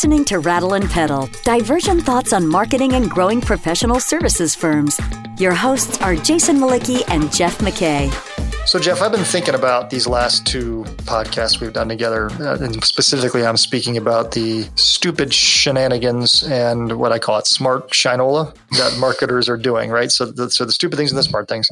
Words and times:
listening 0.00 0.24
to 0.24 0.38
Rattle 0.38 0.72
and 0.72 0.88
Pedal, 0.88 1.28
Diversion 1.44 2.00
thoughts 2.00 2.32
on 2.32 2.48
marketing 2.48 2.94
and 2.94 3.10
growing 3.10 3.38
professional 3.38 4.00
services 4.00 4.54
firms. 4.54 4.98
Your 5.36 5.52
hosts 5.52 6.00
are 6.00 6.16
Jason 6.16 6.56
Mlicki 6.56 7.02
and 7.08 7.30
Jeff 7.30 7.58
McKay. 7.58 8.29
So, 8.70 8.78
Jeff, 8.78 9.02
I've 9.02 9.10
been 9.10 9.24
thinking 9.24 9.56
about 9.56 9.90
these 9.90 10.06
last 10.06 10.46
two 10.46 10.84
podcasts 10.98 11.60
we've 11.60 11.72
done 11.72 11.88
together. 11.88 12.30
Uh, 12.30 12.56
and 12.60 12.84
specifically, 12.84 13.44
I'm 13.44 13.56
speaking 13.56 13.96
about 13.96 14.30
the 14.30 14.68
stupid 14.76 15.34
shenanigans 15.34 16.44
and 16.44 17.00
what 17.00 17.10
I 17.10 17.18
call 17.18 17.40
it 17.40 17.48
smart 17.48 17.90
shinola 17.90 18.54
that 18.78 18.96
marketers 19.00 19.48
are 19.48 19.56
doing, 19.56 19.90
right? 19.90 20.12
So, 20.12 20.26
the, 20.26 20.52
so 20.52 20.64
the 20.64 20.70
stupid 20.70 20.98
things 20.98 21.10
and 21.10 21.18
the 21.18 21.24
smart 21.24 21.48
things. 21.48 21.66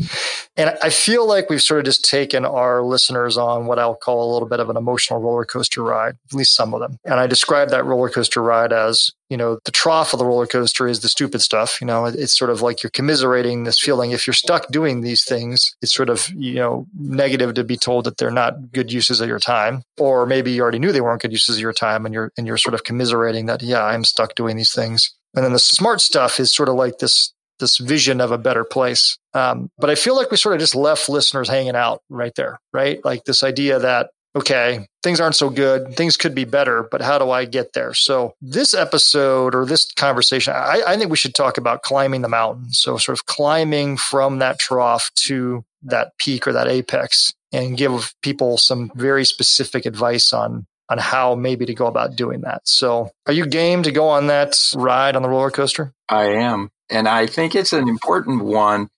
And 0.57 0.77
I 0.83 0.91
feel 0.91 1.25
like 1.25 1.49
we've 1.49 1.63
sort 1.63 1.79
of 1.79 1.85
just 1.85 2.05
taken 2.05 2.45
our 2.45 2.83
listeners 2.83 3.39
on 3.39 3.67
what 3.67 3.79
I'll 3.79 3.95
call 3.95 4.29
a 4.29 4.33
little 4.33 4.49
bit 4.49 4.59
of 4.59 4.69
an 4.69 4.77
emotional 4.77 5.21
roller 5.21 5.45
coaster 5.45 5.85
ride, 5.85 6.17
at 6.27 6.35
least 6.35 6.57
some 6.57 6.75
of 6.75 6.81
them. 6.81 6.99
And 7.05 7.21
I 7.21 7.29
describe 7.29 7.69
that 7.69 7.85
roller 7.85 8.09
coaster 8.09 8.43
ride 8.43 8.73
as 8.73 9.13
you 9.31 9.37
know, 9.37 9.59
the 9.65 9.71
trough 9.71 10.13
of 10.13 10.19
the 10.19 10.25
roller 10.25 10.47
coaster 10.47 10.89
is 10.89 11.01
the 11.01 11.09
stupid 11.09 11.43
stuff. 11.43 11.81
You 11.81 11.87
know, 11.87 12.07
it's 12.07 12.37
sort 12.37 12.51
of 12.51 12.63
like 12.63 12.83
you're 12.83 12.91
commiserating 12.91 13.65
this 13.65 13.79
feeling. 13.79 14.11
If 14.11 14.27
you're 14.27 14.35
stuck 14.35 14.69
doing 14.69 15.01
these 15.01 15.25
things, 15.25 15.77
it's 15.83 15.95
sort 15.95 16.09
of, 16.09 16.29
you 16.31 16.55
know, 16.55 16.87
negative 16.99 17.55
to 17.55 17.65
be 17.65 17.77
told 17.77 18.05
that 18.05 18.17
they're 18.17 18.31
not 18.31 18.73
good 18.73 18.91
uses 18.91 19.21
of 19.21 19.29
your 19.29 19.39
time. 19.39 19.83
Or 19.99 20.25
maybe 20.25 20.53
you 20.53 20.63
already 20.63 20.79
knew 20.79 20.93
they 20.93 21.01
weren't 21.01 21.23
good 21.23 21.33
uses 21.33 21.57
of 21.57 21.61
your 21.61 21.73
time 21.73 22.07
and 22.07 22.15
you're, 22.15 22.33
and 22.39 22.47
you're 22.47 22.57
sort 22.57 22.75
of 22.75 22.85
commiserating 22.85 23.47
that, 23.47 23.63
yeah, 23.63 23.85
I'm 23.85 24.05
stuck 24.05 24.35
doing 24.35 24.57
these 24.57 24.73
things. 24.73 25.15
And 25.35 25.45
then 25.45 25.53
the 25.53 25.59
smart 25.59 26.01
stuff 26.01 26.41
is 26.41 26.51
sort 26.51 26.71
of 26.71 26.77
like 26.77 26.99
this, 26.99 27.35
this 27.59 27.77
vision 27.77 28.21
of 28.21 28.33
a 28.33 28.39
better 28.39 28.65
place. 28.65 29.19
Um, 29.35 29.71
but 29.79 29.91
I 29.91 29.95
feel 29.95 30.17
like 30.17 30.31
we 30.31 30.37
sort 30.37 30.55
of 30.55 30.61
just 30.61 30.75
left 30.75 31.09
listeners 31.09 31.49
hanging 31.49 31.77
out 31.77 32.03
right 32.09 32.35
there, 32.35 32.61
right? 32.73 33.05
Like 33.05 33.25
this 33.25 33.43
idea 33.43 33.79
that 33.79 34.11
okay, 34.39 34.87
things 35.03 35.21
aren't 35.21 35.35
so 35.35 35.51
good. 35.51 35.97
Things 35.97 36.17
could 36.17 36.35
be 36.35 36.45
better, 36.45 36.89
but 36.91 37.03
how 37.03 37.19
do 37.19 37.31
I 37.31 37.45
get 37.45 37.73
there? 37.73 37.93
So, 37.95 38.35
this 38.41 38.75
episode 38.75 39.55
or 39.55 39.67
this 39.67 39.93
conversation, 39.93 40.55
I, 40.57 40.83
I, 40.87 40.97
think 40.97 41.11
we 41.11 41.17
should 41.17 41.35
talk 41.35 41.59
about 41.59 41.83
climbing 41.83 42.23
the 42.23 42.29
mountain. 42.29 42.71
So, 42.71 42.97
sort 42.97 43.19
of 43.19 43.27
climbing 43.27 43.97
from 43.97 44.39
that 44.39 44.59
trough 44.59 45.11
to 45.27 45.65
that 45.83 46.13
peak 46.19 46.47
or 46.47 46.53
that 46.53 46.69
apex 46.69 47.35
and 47.53 47.77
give 47.77 48.15
people 48.23 48.59
some 48.59 48.91
very 48.95 49.25
specific 49.25 49.87
advice 49.87 50.33
on 50.33 50.67
on 50.91 50.99
how 50.99 51.35
maybe 51.35 51.67
to 51.67 51.75
go 51.75 51.87
about 51.87 52.17
doing 52.17 52.41
that. 52.43 52.63
So, 52.67 53.11
are 53.27 53.33
you 53.33 53.47
game 53.47 53.83
to 53.83 53.93
go 53.93 54.09
on 54.09 54.29
that 54.29 54.59
ride 54.75 55.17
on 55.17 55.23
the 55.23 55.29
roller 55.29 55.51
coaster? 55.51 55.93
I 56.09 56.27
am. 56.27 56.71
And 56.91 57.07
I 57.07 57.27
think 57.27 57.55
it's 57.55 57.75
an 57.75 57.89
important 57.89 58.45
one 58.45 58.89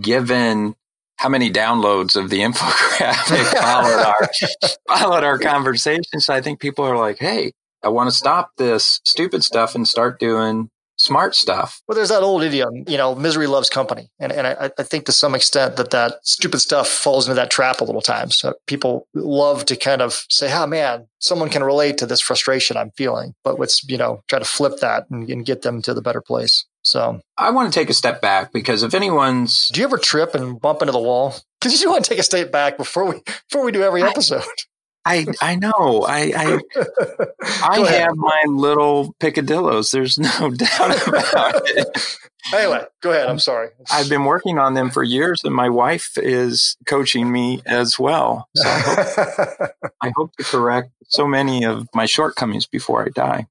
given 0.00 0.74
how 1.20 1.28
many 1.28 1.50
downloads 1.50 2.16
of 2.16 2.30
the 2.30 2.40
infographic 2.40 3.44
followed 3.60 4.02
our 4.06 4.28
followed 4.88 5.22
our 5.22 5.38
conversation. 5.38 6.18
So 6.18 6.32
I 6.32 6.40
think 6.40 6.60
people 6.60 6.82
are 6.86 6.96
like, 6.96 7.18
"Hey, 7.18 7.52
I 7.82 7.90
want 7.90 8.08
to 8.08 8.16
stop 8.16 8.52
this 8.56 9.00
stupid 9.04 9.44
stuff 9.44 9.74
and 9.74 9.86
start 9.86 10.18
doing 10.18 10.70
smart 10.96 11.34
stuff." 11.34 11.82
Well, 11.86 11.94
there's 11.94 12.08
that 12.08 12.22
old 12.22 12.42
idiom, 12.42 12.84
you 12.88 12.96
know, 12.96 13.14
"Misery 13.14 13.46
loves 13.46 13.68
company," 13.68 14.08
and 14.18 14.32
and 14.32 14.46
I, 14.46 14.70
I 14.78 14.82
think 14.82 15.04
to 15.06 15.12
some 15.12 15.34
extent 15.34 15.76
that 15.76 15.90
that 15.90 16.20
stupid 16.22 16.60
stuff 16.60 16.88
falls 16.88 17.26
into 17.26 17.34
that 17.34 17.50
trap 17.50 17.82
a 17.82 17.84
little 17.84 18.00
times. 18.00 18.38
So 18.38 18.54
people 18.66 19.06
love 19.12 19.66
to 19.66 19.76
kind 19.76 20.00
of 20.00 20.24
say, 20.30 20.50
"Oh 20.50 20.66
man, 20.66 21.06
someone 21.18 21.50
can 21.50 21.62
relate 21.62 21.98
to 21.98 22.06
this 22.06 22.22
frustration 22.22 22.78
I'm 22.78 22.92
feeling," 22.92 23.34
but 23.44 23.60
let's 23.60 23.84
you 23.84 23.98
know 23.98 24.22
try 24.28 24.38
to 24.38 24.46
flip 24.46 24.78
that 24.80 25.04
and, 25.10 25.28
and 25.28 25.44
get 25.44 25.60
them 25.60 25.82
to 25.82 25.92
the 25.92 26.00
better 26.00 26.22
place. 26.22 26.64
So 26.82 27.20
I 27.36 27.50
want 27.50 27.72
to 27.72 27.78
take 27.78 27.90
a 27.90 27.94
step 27.94 28.20
back 28.20 28.52
because 28.52 28.82
if 28.82 28.94
anyone's 28.94 29.68
Do 29.68 29.80
you 29.80 29.86
ever 29.86 29.98
trip 29.98 30.34
and 30.34 30.60
bump 30.60 30.82
into 30.82 30.92
the 30.92 30.98
wall? 30.98 31.34
Because 31.60 31.80
you 31.82 31.90
want 31.90 32.04
to 32.04 32.08
take 32.08 32.18
a 32.18 32.24
step 32.24 32.50
back 32.50 32.76
before 32.76 33.04
we 33.04 33.20
before 33.48 33.64
we 33.64 33.72
do 33.72 33.82
every 33.82 34.02
episode. 34.02 34.44
I 35.04 35.26
I 35.40 35.56
know. 35.56 36.04
I 36.06 36.32
I, 36.36 36.58
I 37.62 37.90
have 37.90 38.16
my 38.16 38.42
little 38.46 39.14
picadillos. 39.18 39.90
There's 39.92 40.18
no 40.18 40.50
doubt 40.56 41.08
about 41.08 41.62
it. 41.68 42.18
Anyway, 42.54 42.84
go 43.00 43.10
ahead. 43.10 43.28
I'm 43.28 43.38
sorry. 43.38 43.68
I've 43.90 44.08
been 44.08 44.24
working 44.24 44.58
on 44.58 44.74
them 44.74 44.90
for 44.90 45.02
years, 45.02 45.42
and 45.44 45.54
my 45.54 45.68
wife 45.68 46.12
is 46.16 46.76
coaching 46.86 47.30
me 47.30 47.62
as 47.64 47.98
well. 47.98 48.48
So 48.56 48.68
I 48.68 48.78
hope, 48.78 49.70
I 50.02 50.12
hope 50.16 50.36
to 50.36 50.44
correct 50.44 50.90
so 51.04 51.26
many 51.26 51.64
of 51.64 51.86
my 51.94 52.06
shortcomings 52.06 52.66
before 52.66 53.04
I 53.04 53.08
die 53.08 53.46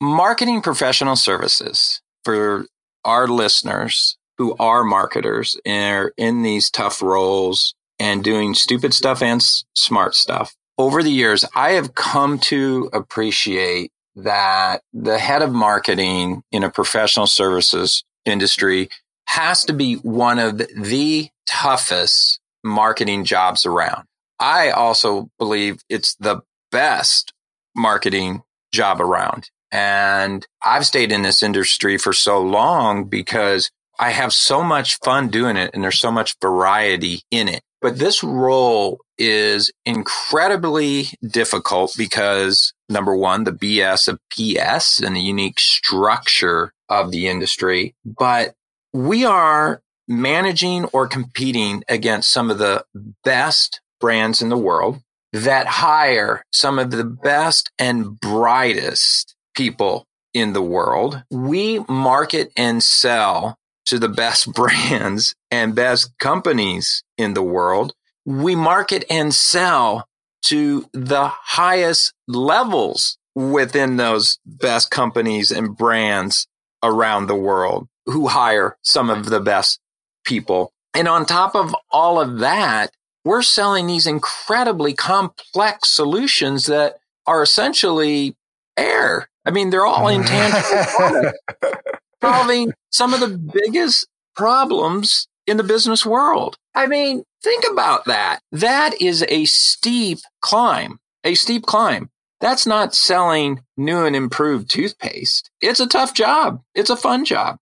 marketing 0.00 0.62
professional 0.62 1.16
services 1.16 2.00
for 2.24 2.66
our 3.04 3.26
listeners 3.26 4.16
who 4.38 4.54
are 4.58 4.84
marketers 4.84 5.56
and 5.64 5.96
are 5.96 6.12
in 6.16 6.42
these 6.42 6.70
tough 6.70 7.02
roles 7.02 7.74
and 7.98 8.22
doing 8.22 8.54
stupid 8.54 8.94
stuff 8.94 9.22
and 9.22 9.40
s- 9.40 9.64
smart 9.74 10.14
stuff. 10.14 10.54
Over 10.76 11.02
the 11.02 11.10
years, 11.10 11.44
I 11.56 11.72
have 11.72 11.94
come 11.94 12.38
to 12.40 12.88
appreciate 12.92 13.90
that 14.14 14.82
the 14.92 15.18
head 15.18 15.42
of 15.42 15.52
marketing 15.52 16.42
in 16.52 16.62
a 16.62 16.70
professional 16.70 17.26
services 17.26 18.04
industry 18.24 18.88
has 19.26 19.64
to 19.64 19.72
be 19.72 19.94
one 19.94 20.38
of 20.38 20.58
the 20.58 21.28
toughest 21.46 22.38
marketing 22.64 23.24
jobs 23.24 23.66
around. 23.66 24.04
I 24.38 24.70
also 24.70 25.30
believe 25.38 25.82
it's 25.88 26.14
the 26.16 26.42
best 26.70 27.32
marketing 27.74 28.42
job 28.72 29.00
around. 29.00 29.50
And 29.70 30.46
I've 30.62 30.86
stayed 30.86 31.12
in 31.12 31.22
this 31.22 31.42
industry 31.42 31.98
for 31.98 32.12
so 32.12 32.40
long 32.40 33.04
because 33.04 33.70
I 33.98 34.10
have 34.10 34.32
so 34.32 34.62
much 34.62 34.98
fun 35.00 35.28
doing 35.28 35.56
it 35.56 35.70
and 35.74 35.82
there's 35.82 35.98
so 35.98 36.10
much 36.10 36.36
variety 36.40 37.22
in 37.30 37.48
it. 37.48 37.62
But 37.80 37.98
this 37.98 38.24
role 38.24 39.00
is 39.18 39.70
incredibly 39.84 41.08
difficult 41.26 41.94
because 41.96 42.72
number 42.88 43.14
one, 43.14 43.44
the 43.44 43.52
BS 43.52 44.08
of 44.08 44.18
PS 44.30 45.00
and 45.00 45.14
the 45.14 45.20
unique 45.20 45.60
structure 45.60 46.72
of 46.88 47.10
the 47.10 47.28
industry. 47.28 47.94
But 48.04 48.54
we 48.92 49.24
are 49.24 49.82
managing 50.08 50.86
or 50.86 51.06
competing 51.06 51.84
against 51.88 52.30
some 52.30 52.50
of 52.50 52.58
the 52.58 52.84
best 53.24 53.80
brands 54.00 54.40
in 54.40 54.48
the 54.48 54.56
world 54.56 55.00
that 55.32 55.66
hire 55.66 56.42
some 56.50 56.78
of 56.78 56.90
the 56.90 57.04
best 57.04 57.70
and 57.78 58.18
brightest 58.18 59.36
people 59.58 60.06
in 60.32 60.52
the 60.54 60.62
world. 60.62 61.24
We 61.30 61.80
market 61.80 62.52
and 62.56 62.82
sell 62.82 63.58
to 63.86 63.98
the 63.98 64.08
best 64.08 64.52
brands 64.54 65.34
and 65.50 65.74
best 65.74 66.16
companies 66.18 67.02
in 67.18 67.34
the 67.34 67.42
world. 67.42 67.92
We 68.24 68.54
market 68.54 69.04
and 69.10 69.34
sell 69.34 70.06
to 70.44 70.88
the 70.92 71.26
highest 71.26 72.14
levels 72.28 73.18
within 73.34 73.96
those 73.96 74.38
best 74.46 74.90
companies 74.90 75.50
and 75.50 75.76
brands 75.76 76.46
around 76.82 77.26
the 77.26 77.34
world 77.34 77.88
who 78.06 78.28
hire 78.28 78.76
some 78.82 79.10
of 79.10 79.26
the 79.26 79.40
best 79.40 79.80
people. 80.24 80.72
And 80.94 81.08
on 81.08 81.26
top 81.26 81.54
of 81.54 81.74
all 81.90 82.20
of 82.20 82.38
that, 82.38 82.90
we're 83.24 83.42
selling 83.42 83.86
these 83.86 84.06
incredibly 84.06 84.94
complex 84.94 85.88
solutions 85.90 86.66
that 86.66 86.98
are 87.26 87.42
essentially 87.42 88.36
air 88.76 89.28
I 89.48 89.50
mean, 89.50 89.70
they're 89.70 89.86
all 89.86 90.04
mm. 90.04 90.16
intangible 90.16 91.32
solving 92.22 92.74
some 92.90 93.14
of 93.14 93.20
the 93.20 93.38
biggest 93.38 94.06
problems 94.36 95.26
in 95.46 95.56
the 95.56 95.62
business 95.62 96.04
world. 96.04 96.58
I 96.74 96.86
mean, 96.86 97.24
think 97.42 97.64
about 97.72 98.04
that. 98.04 98.40
That 98.52 99.00
is 99.00 99.24
a 99.26 99.46
steep 99.46 100.18
climb, 100.42 100.98
a 101.24 101.34
steep 101.34 101.64
climb. 101.64 102.10
That's 102.42 102.66
not 102.66 102.94
selling 102.94 103.62
new 103.78 104.04
and 104.04 104.14
improved 104.14 104.68
toothpaste. 104.68 105.50
It's 105.62 105.80
a 105.80 105.88
tough 105.88 106.12
job. 106.12 106.60
It's 106.74 106.90
a 106.90 106.96
fun 106.96 107.24
job. 107.24 107.56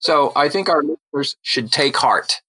So 0.00 0.32
I 0.34 0.48
think 0.48 0.68
our 0.68 0.82
listeners 0.82 1.36
should 1.42 1.70
take 1.70 1.96
heart. 1.96 2.42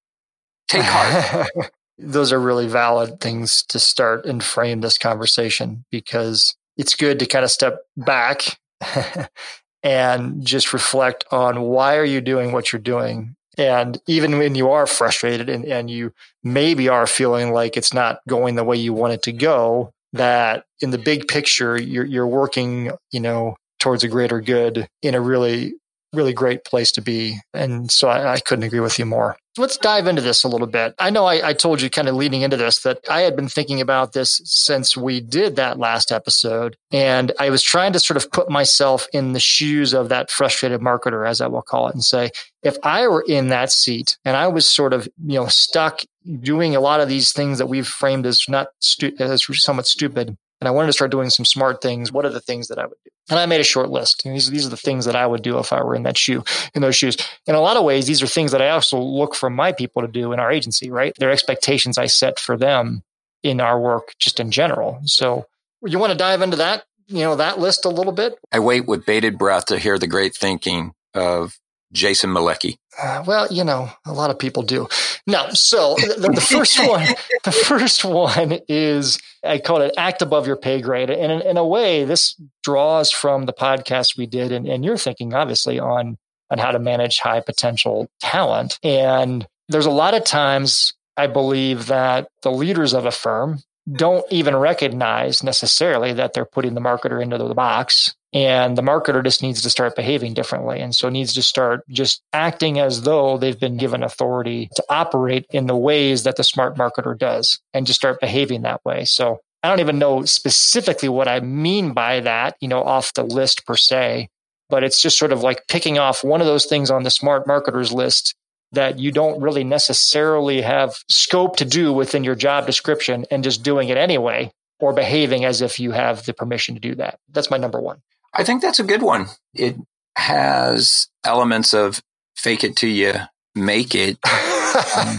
Take 0.67 0.81
heart. 0.81 1.47
Those 1.99 2.33
are 2.33 2.39
really 2.39 2.67
valid 2.67 3.21
things 3.21 3.63
to 3.69 3.79
start 3.79 4.25
and 4.25 4.43
frame 4.43 4.81
this 4.81 4.97
conversation 4.97 5.85
because 5.91 6.55
it's 6.75 6.95
good 6.95 7.19
to 7.19 7.27
kind 7.27 7.45
of 7.45 7.51
step 7.51 7.81
back 7.95 8.57
and 9.83 10.45
just 10.45 10.73
reflect 10.73 11.25
on 11.31 11.61
why 11.61 11.97
are 11.97 12.05
you 12.05 12.21
doing 12.21 12.51
what 12.51 12.71
you're 12.71 12.81
doing? 12.81 13.35
And 13.57 14.01
even 14.07 14.37
when 14.37 14.55
you 14.55 14.71
are 14.71 14.87
frustrated 14.87 15.49
and, 15.49 15.65
and 15.65 15.89
you 15.89 16.13
maybe 16.43 16.89
are 16.89 17.05
feeling 17.05 17.51
like 17.51 17.77
it's 17.77 17.93
not 17.93 18.19
going 18.27 18.55
the 18.55 18.63
way 18.63 18.77
you 18.77 18.93
want 18.93 19.13
it 19.13 19.21
to 19.23 19.31
go 19.31 19.91
that 20.13 20.65
in 20.79 20.91
the 20.91 20.97
big 20.97 21.27
picture 21.27 21.79
you're, 21.79 22.05
you're 22.05 22.27
working 22.27 22.91
you 23.11 23.19
know 23.19 23.55
towards 23.79 24.03
a 24.03 24.07
greater 24.07 24.39
good 24.39 24.87
in 25.01 25.15
a 25.15 25.21
really 25.21 25.73
really 26.13 26.33
great 26.33 26.63
place 26.63 26.91
to 26.91 27.01
be 27.01 27.39
and 27.53 27.91
so 27.91 28.07
I, 28.07 28.33
I 28.33 28.39
couldn't 28.39 28.63
agree 28.63 28.79
with 28.79 28.99
you 28.99 29.05
more 29.05 29.37
let's 29.57 29.77
dive 29.77 30.07
into 30.07 30.21
this 30.21 30.43
a 30.43 30.47
little 30.47 30.67
bit. 30.67 30.95
I 30.97 31.09
know 31.09 31.25
I, 31.25 31.49
I, 31.49 31.53
told 31.53 31.81
you 31.81 31.89
kind 31.89 32.07
of 32.07 32.15
leading 32.15 32.41
into 32.41 32.57
this 32.57 32.81
that 32.81 32.99
I 33.09 33.21
had 33.21 33.35
been 33.35 33.47
thinking 33.47 33.81
about 33.81 34.13
this 34.13 34.41
since 34.43 34.97
we 34.97 35.21
did 35.21 35.55
that 35.55 35.77
last 35.77 36.11
episode. 36.11 36.75
And 36.91 37.31
I 37.39 37.49
was 37.49 37.61
trying 37.61 37.93
to 37.93 37.99
sort 37.99 38.17
of 38.17 38.31
put 38.31 38.49
myself 38.49 39.07
in 39.13 39.33
the 39.33 39.39
shoes 39.39 39.93
of 39.93 40.09
that 40.09 40.31
frustrated 40.31 40.81
marketer, 40.81 41.27
as 41.27 41.39
I 41.39 41.47
will 41.47 41.61
call 41.61 41.87
it, 41.87 41.93
and 41.93 42.03
say, 42.03 42.31
if 42.63 42.77
I 42.83 43.07
were 43.07 43.23
in 43.27 43.49
that 43.49 43.71
seat 43.71 44.17
and 44.25 44.35
I 44.35 44.47
was 44.47 44.67
sort 44.67 44.93
of, 44.93 45.07
you 45.23 45.39
know, 45.39 45.47
stuck 45.47 46.01
doing 46.39 46.75
a 46.75 46.79
lot 46.79 47.01
of 47.01 47.09
these 47.09 47.31
things 47.31 47.57
that 47.59 47.67
we've 47.67 47.87
framed 47.87 48.25
as 48.25 48.45
not 48.47 48.69
stu- 48.79 49.15
as 49.19 49.43
somewhat 49.45 49.85
stupid, 49.85 50.35
and 50.61 50.67
I 50.67 50.71
wanted 50.71 50.87
to 50.87 50.93
start 50.93 51.11
doing 51.11 51.29
some 51.29 51.45
smart 51.45 51.81
things. 51.81 52.11
What 52.11 52.25
are 52.25 52.29
the 52.29 52.39
things 52.39 52.69
that 52.69 52.79
I 52.79 52.85
would 52.85 52.97
do? 53.03 53.11
And 53.29 53.39
I 53.39 53.45
made 53.45 53.61
a 53.61 53.65
short 53.65 53.89
list. 53.89 54.25
And 54.25 54.35
these, 54.35 54.49
these 54.49 54.65
are 54.65 54.69
the 54.69 54.77
things 54.77 55.05
that 55.05 55.15
I 55.15 55.25
would 55.25 55.43
do 55.43 55.57
if 55.57 55.71
I 55.71 55.81
were 55.81 55.95
in 55.95 56.03
that 56.03 56.17
shoe, 56.17 56.43
in 56.75 56.81
those 56.81 56.95
shoes. 56.95 57.15
In 57.47 57.55
a 57.55 57.61
lot 57.61 57.77
of 57.77 57.83
ways, 57.85 58.05
these 58.05 58.21
are 58.21 58.27
things 58.27 58.51
that 58.51 58.61
I 58.61 58.69
also 58.69 58.99
look 58.99 59.33
for 59.33 59.49
my 59.49 59.71
people 59.71 60.01
to 60.01 60.07
do 60.07 60.33
in 60.33 60.39
our 60.39 60.51
agency, 60.51 60.91
right? 60.91 61.15
They're 61.17 61.31
expectations 61.31 61.97
I 61.97 62.07
set 62.07 62.37
for 62.37 62.57
them 62.57 63.03
in 63.41 63.61
our 63.61 63.79
work 63.79 64.13
just 64.19 64.39
in 64.39 64.51
general. 64.51 64.99
So 65.05 65.45
you 65.85 65.99
want 65.99 66.11
to 66.11 66.17
dive 66.17 66.41
into 66.41 66.57
that, 66.57 66.83
you 67.07 67.19
know, 67.19 67.35
that 67.35 67.59
list 67.59 67.85
a 67.85 67.89
little 67.89 68.13
bit? 68.13 68.37
I 68.51 68.59
wait 68.59 68.87
with 68.87 69.05
bated 69.05 69.37
breath 69.37 69.65
to 69.65 69.79
hear 69.79 69.97
the 69.97 70.07
great 70.07 70.35
thinking 70.35 70.93
of 71.13 71.57
Jason 71.93 72.31
Mlicki. 72.31 72.77
Uh, 73.01 73.23
well, 73.25 73.47
you 73.49 73.63
know, 73.63 73.89
a 74.05 74.13
lot 74.13 74.29
of 74.29 74.37
people 74.37 74.63
do. 74.63 74.87
No, 75.25 75.49
so 75.51 75.95
the, 75.95 76.31
the 76.33 76.41
first 76.41 76.79
one, 76.87 77.07
the 77.43 77.51
first 77.51 78.03
one 78.03 78.59
is 78.67 79.19
I 79.43 79.59
call 79.59 79.81
it 79.81 79.93
act 79.97 80.21
above 80.21 80.47
your 80.47 80.57
pay 80.57 80.81
grade, 80.81 81.09
and 81.09 81.31
in, 81.31 81.41
in 81.41 81.57
a 81.57 81.65
way, 81.65 82.03
this 82.03 82.35
draws 82.63 83.11
from 83.11 83.45
the 83.45 83.53
podcast 83.53 84.17
we 84.17 84.25
did, 84.25 84.51
and, 84.51 84.67
and 84.67 84.83
you're 84.83 84.97
thinking 84.97 85.33
obviously 85.33 85.79
on 85.79 86.17
on 86.49 86.59
how 86.59 86.71
to 86.71 86.79
manage 86.79 87.19
high 87.19 87.39
potential 87.39 88.09
talent. 88.21 88.77
And 88.83 89.47
there's 89.69 89.85
a 89.85 89.91
lot 89.91 90.13
of 90.13 90.23
times 90.23 90.93
I 91.17 91.27
believe 91.27 91.87
that 91.87 92.27
the 92.41 92.51
leaders 92.51 92.93
of 92.93 93.05
a 93.05 93.11
firm 93.11 93.59
don't 93.91 94.25
even 94.31 94.55
recognize 94.55 95.43
necessarily 95.43 96.13
that 96.13 96.33
they're 96.33 96.45
putting 96.45 96.73
the 96.73 96.81
marketer 96.81 97.21
into 97.21 97.37
the 97.37 97.53
box 97.53 98.15
and 98.33 98.77
the 98.77 98.81
marketer 98.81 99.23
just 99.23 99.43
needs 99.43 99.61
to 99.61 99.69
start 99.69 99.95
behaving 99.95 100.33
differently 100.33 100.79
and 100.79 100.95
so 100.95 101.09
needs 101.09 101.33
to 101.33 101.43
start 101.43 101.81
just 101.89 102.21
acting 102.33 102.79
as 102.79 103.03
though 103.03 103.37
they've 103.37 103.59
been 103.59 103.77
given 103.77 104.03
authority 104.03 104.69
to 104.75 104.83
operate 104.89 105.45
in 105.51 105.67
the 105.67 105.75
ways 105.75 106.23
that 106.23 106.35
the 106.35 106.43
smart 106.43 106.75
marketer 106.75 107.17
does 107.17 107.59
and 107.73 107.85
just 107.85 107.99
start 107.99 108.19
behaving 108.19 108.63
that 108.63 108.83
way 108.83 109.05
so 109.05 109.39
i 109.61 109.69
don't 109.69 109.79
even 109.79 109.99
know 109.99 110.23
specifically 110.25 111.09
what 111.09 111.27
i 111.27 111.39
mean 111.39 111.93
by 111.93 112.19
that 112.19 112.55
you 112.59 112.67
know 112.67 112.83
off 112.83 113.13
the 113.13 113.23
list 113.23 113.65
per 113.65 113.75
se 113.75 114.27
but 114.69 114.83
it's 114.83 115.01
just 115.01 115.17
sort 115.19 115.31
of 115.31 115.41
like 115.41 115.67
picking 115.67 115.99
off 115.99 116.23
one 116.23 116.41
of 116.41 116.47
those 116.47 116.65
things 116.65 116.89
on 116.89 117.03
the 117.03 117.11
smart 117.11 117.45
marketers 117.45 117.91
list 117.91 118.35
that 118.71 118.97
you 118.97 119.11
don't 119.11 119.39
really 119.39 119.63
necessarily 119.63 120.61
have 120.61 120.95
scope 121.07 121.57
to 121.57 121.65
do 121.65 121.93
within 121.93 122.23
your 122.23 122.35
job 122.35 122.65
description 122.65 123.23
and 123.29 123.43
just 123.43 123.63
doing 123.63 123.89
it 123.89 123.97
anyway 123.97 124.51
or 124.79 124.93
behaving 124.93 125.45
as 125.45 125.61
if 125.61 125.79
you 125.79 125.91
have 125.91 126.25
the 126.25 126.33
permission 126.33 126.75
to 126.75 126.81
do 126.81 126.95
that. 126.95 127.19
That's 127.29 127.51
my 127.51 127.57
number 127.57 127.79
one. 127.79 128.01
I 128.33 128.43
think 128.43 128.61
that's 128.61 128.79
a 128.79 128.83
good 128.83 129.01
one. 129.01 129.27
It 129.53 129.75
has 130.15 131.07
elements 131.23 131.73
of 131.73 132.01
fake 132.35 132.63
it 132.63 132.75
till 132.75 132.89
you 132.89 133.13
make 133.55 133.93
it. 133.95 134.17
um, 134.97 135.17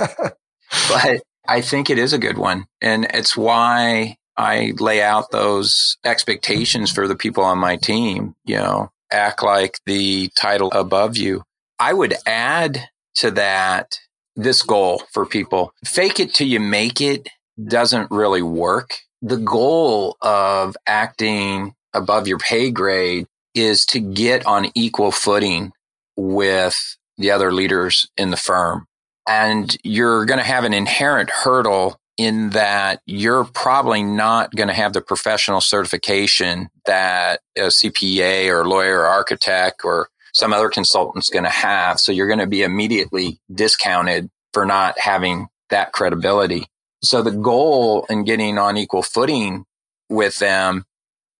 but 0.89 1.23
I 1.47 1.61
think 1.61 1.91
it 1.91 1.99
is 1.99 2.13
a 2.13 2.19
good 2.19 2.39
one. 2.39 2.67
And 2.81 3.07
it's 3.15 3.37
why 3.37 4.17
I 4.37 4.73
lay 4.79 5.03
out 5.03 5.31
those 5.31 5.97
expectations 6.05 6.91
for 6.91 7.07
the 7.07 7.17
people 7.17 7.45
on 7.45 7.59
my 7.59 7.77
team, 7.77 8.35
you 8.45 8.57
know, 8.57 8.91
act 9.13 9.43
like 9.43 9.79
the 9.87 10.31
title 10.37 10.71
above 10.73 11.17
you. 11.17 11.43
I 11.79 11.93
would 11.93 12.15
add 12.27 12.89
to 13.17 13.31
that 13.33 13.99
this 14.37 14.63
goal 14.63 15.03
for 15.13 15.25
people. 15.25 15.73
Fake 15.85 16.19
it 16.19 16.35
till 16.35 16.49
you 16.49 16.61
make 16.61 17.01
it 17.01 17.29
doesn't 17.63 18.11
really 18.11 18.43
work. 18.43 18.99
The 19.23 19.37
goal 19.37 20.17
of 20.21 20.77
acting 20.87 21.75
above 21.95 22.29
your 22.29 22.39
pay 22.39 22.71
grade 22.71 23.27
is 23.55 23.87
to 23.87 24.01
get 24.01 24.47
on 24.47 24.71
equal 24.75 25.11
footing 25.11 25.73
with 26.17 26.97
the 27.17 27.31
other 27.31 27.53
leaders 27.53 28.09
in 28.17 28.31
the 28.31 28.37
firm. 28.37 28.87
And 29.29 29.77
you're 29.85 30.27
going 30.27 30.39
to 30.39 30.45
have 30.45 30.65
an 30.65 30.75
inherent 30.75 31.31
hurdle 31.31 31.99
in 32.17 32.51
that 32.51 33.01
you're 33.07 33.45
probably 33.45 34.03
not 34.03 34.55
going 34.55 34.69
to 34.69 34.75
have 34.75 34.93
the 34.93 35.01
professional 35.01 35.61
certification 35.61 36.69
that 36.87 37.41
a 37.57 37.63
CPA 37.63 38.49
or 38.51 38.69
lawyer 38.69 39.01
or 39.01 39.07
architect 39.07 39.83
or 39.85 40.09
some 40.35 40.53
other 40.53 40.69
consultant's 40.69 41.31
going 41.31 41.45
to 41.45 41.51
have. 41.51 41.99
So 41.99 42.13
you're 42.13 42.27
going 42.27 42.39
to 42.41 42.47
be 42.47 42.63
immediately 42.63 43.41
discounted 43.53 44.31
for 44.53 44.65
not 44.65 44.99
having 44.99 45.49
that 45.71 45.93
credibility. 45.93 46.67
So 47.03 47.23
the 47.23 47.33
goal 47.33 48.07
in 48.09 48.25
getting 48.25 48.59
on 48.59 48.77
equal 48.77 49.03
footing 49.03 49.65
with 50.09 50.39
them 50.39 50.85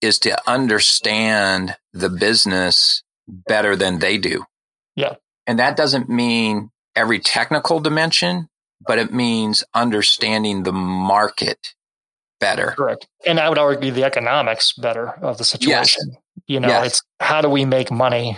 is 0.05 0.19
to 0.21 0.39
understand 0.49 1.77
the 1.93 2.09
business 2.09 3.03
better 3.27 3.75
than 3.77 3.99
they 3.99 4.19
do. 4.19 4.45
Yeah. 4.97 5.15
And 5.47 5.59
that 5.59 5.77
doesn't 5.77 6.09
mean 6.09 6.71
every 6.95 7.19
technical 7.19 7.81
dimension, 7.81 8.49
but 8.87 8.99
it 8.99 9.13
means 9.13 9.65
understanding 9.75 10.63
the 10.63 10.73
market 10.73 11.75
better. 12.41 12.75
Correct. 12.77 13.07
And 13.27 13.41
I 13.41 13.49
would 13.49 13.59
argue 13.59 13.91
the 13.91 14.05
economics 14.05 14.73
better 14.73 15.09
of 15.09 15.39
the 15.39 15.45
situation. 15.45 16.05
Yes. 16.09 16.19
You 16.47 16.61
know, 16.61 16.69
yes. 16.69 16.87
it's 16.87 17.03
how 17.21 17.41
do 17.41 17.49
we 17.49 17.65
make 17.65 17.91
money 17.91 18.37